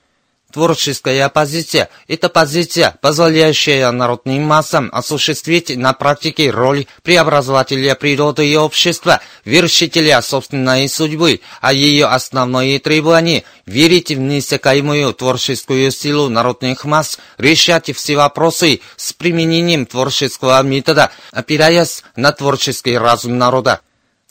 Творческая 0.52 1.24
оппозиция– 1.24 1.88
это 2.08 2.28
позиция, 2.28 2.94
позволяющая 3.00 3.90
народным 3.90 4.42
массам 4.42 4.90
осуществить 4.92 5.74
на 5.74 5.94
практике 5.94 6.50
роль 6.50 6.86
преобразователя 7.02 7.94
природы 7.94 8.46
и 8.46 8.56
общества, 8.56 9.20
вершителя 9.46 10.20
собственной 10.20 10.90
судьбы, 10.90 11.40
а 11.62 11.72
ее 11.72 12.06
основное 12.06 12.78
требование– 12.78 13.44
верить 13.66 14.10
в 14.10 14.18
неиссякаемую 14.18 15.14
творческую 15.14 15.90
силу 15.90 16.28
народных 16.28 16.84
масс, 16.84 17.18
решать 17.38 17.94
все 17.96 18.16
вопросы 18.16 18.80
с 18.96 19.14
применением 19.14 19.86
творческого 19.86 20.62
метода, 20.62 21.10
опираясь 21.32 22.02
на 22.14 22.32
творческий 22.32 22.98
разум 22.98 23.38
народа. 23.38 23.80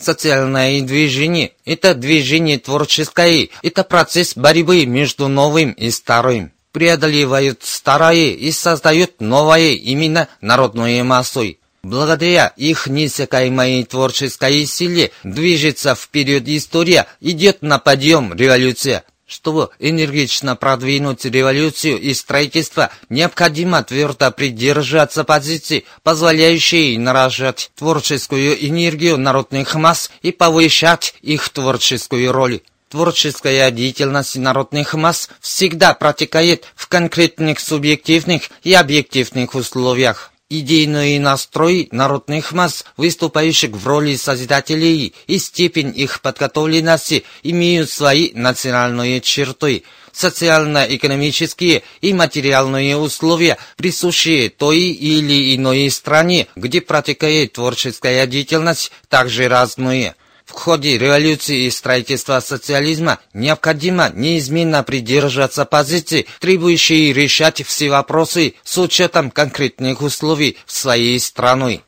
Социальное 0.02 0.82
движение– 0.82 1.52
это 1.66 1.94
движение 1.94 2.58
творческое, 2.58 3.50
это 3.62 3.84
процесс 3.84 4.36
борьбы 4.36 4.86
между 4.88 5.28
новым 5.28 5.74
и 5.74 5.92
старым. 5.92 6.52
Преодолевают 6.72 7.60
старое 7.64 8.32
и 8.32 8.52
создают 8.52 9.22
новое 9.22 9.74
именно 9.74 10.28
народной 10.42 11.04
массой. 11.04 11.60
Благодаря 11.84 12.54
их 12.58 12.88
несекаемой 12.88 13.84
творческой 13.84 14.66
силе 14.66 15.12
движется 15.24 15.94
вперед 15.94 16.48
история, 16.48 17.06
идет 17.20 17.62
на 17.62 17.78
подъем 17.78 18.34
революция. 18.34 19.04
Чтобы 19.32 19.70
энергично 19.80 20.58
продвинуть 20.58 21.24
революцию 21.24 22.02
и 22.02 22.14
строительство, 22.14 22.90
необходимо 23.08 23.82
твердо 23.82 24.30
придерживаться 24.30 25.24
позиции, 25.24 25.86
позволяющей 26.04 26.98
нарожать 26.98 27.72
творческую 27.78 28.54
энергию 28.68 29.18
народных 29.18 29.74
масс 29.76 30.12
и 30.22 30.34
повышать 30.34 31.16
их 31.22 31.48
творческую 31.48 32.34
роль. 32.34 32.60
Творческая 32.90 33.72
деятельность 33.72 34.36
народных 34.36 34.96
масс 34.96 35.30
всегда 35.40 35.94
протекает 35.94 36.66
в 36.76 36.90
конкретных 36.90 37.62
субъективных 37.62 38.50
и 38.64 38.74
объективных 38.74 39.56
условиях 39.56 40.31
идейный 40.52 41.18
настрой 41.18 41.88
народных 41.92 42.52
масс, 42.52 42.84
выступающих 42.98 43.72
в 43.72 43.88
роли 43.88 44.16
созидателей, 44.16 45.14
и 45.26 45.40
степень 45.40 45.94
их 45.96 46.22
подготовленности 46.22 47.24
имеют 47.42 47.90
свои 47.90 48.32
национальные 48.34 49.22
черты. 49.22 49.84
Социально-экономические 50.12 51.84
и 52.02 52.14
материальные 52.14 52.98
условия, 52.98 53.58
присущие 53.78 54.50
той 54.50 54.80
или 54.80 55.56
иной 55.56 55.90
стране, 55.90 56.48
где 56.58 56.82
протекает 56.82 57.54
творческая 57.54 58.28
деятельность, 58.28 58.92
также 59.08 59.48
разные. 59.48 60.16
В 60.52 60.54
ходе 60.54 60.98
революции 60.98 61.64
и 61.64 61.72
строительства 61.72 62.40
социализма 62.42 63.20
необходимо 63.34 64.12
неизменно 64.14 64.84
придерживаться 64.84 65.64
позиции, 65.64 66.28
требующей 66.40 67.14
решать 67.14 67.64
все 67.66 67.90
вопросы 67.90 68.56
с 68.64 68.78
учетом 68.78 69.32
конкретных 69.32 70.02
условий 70.02 70.58
в 70.66 70.74
своей 70.74 71.20
стране. 71.22 71.82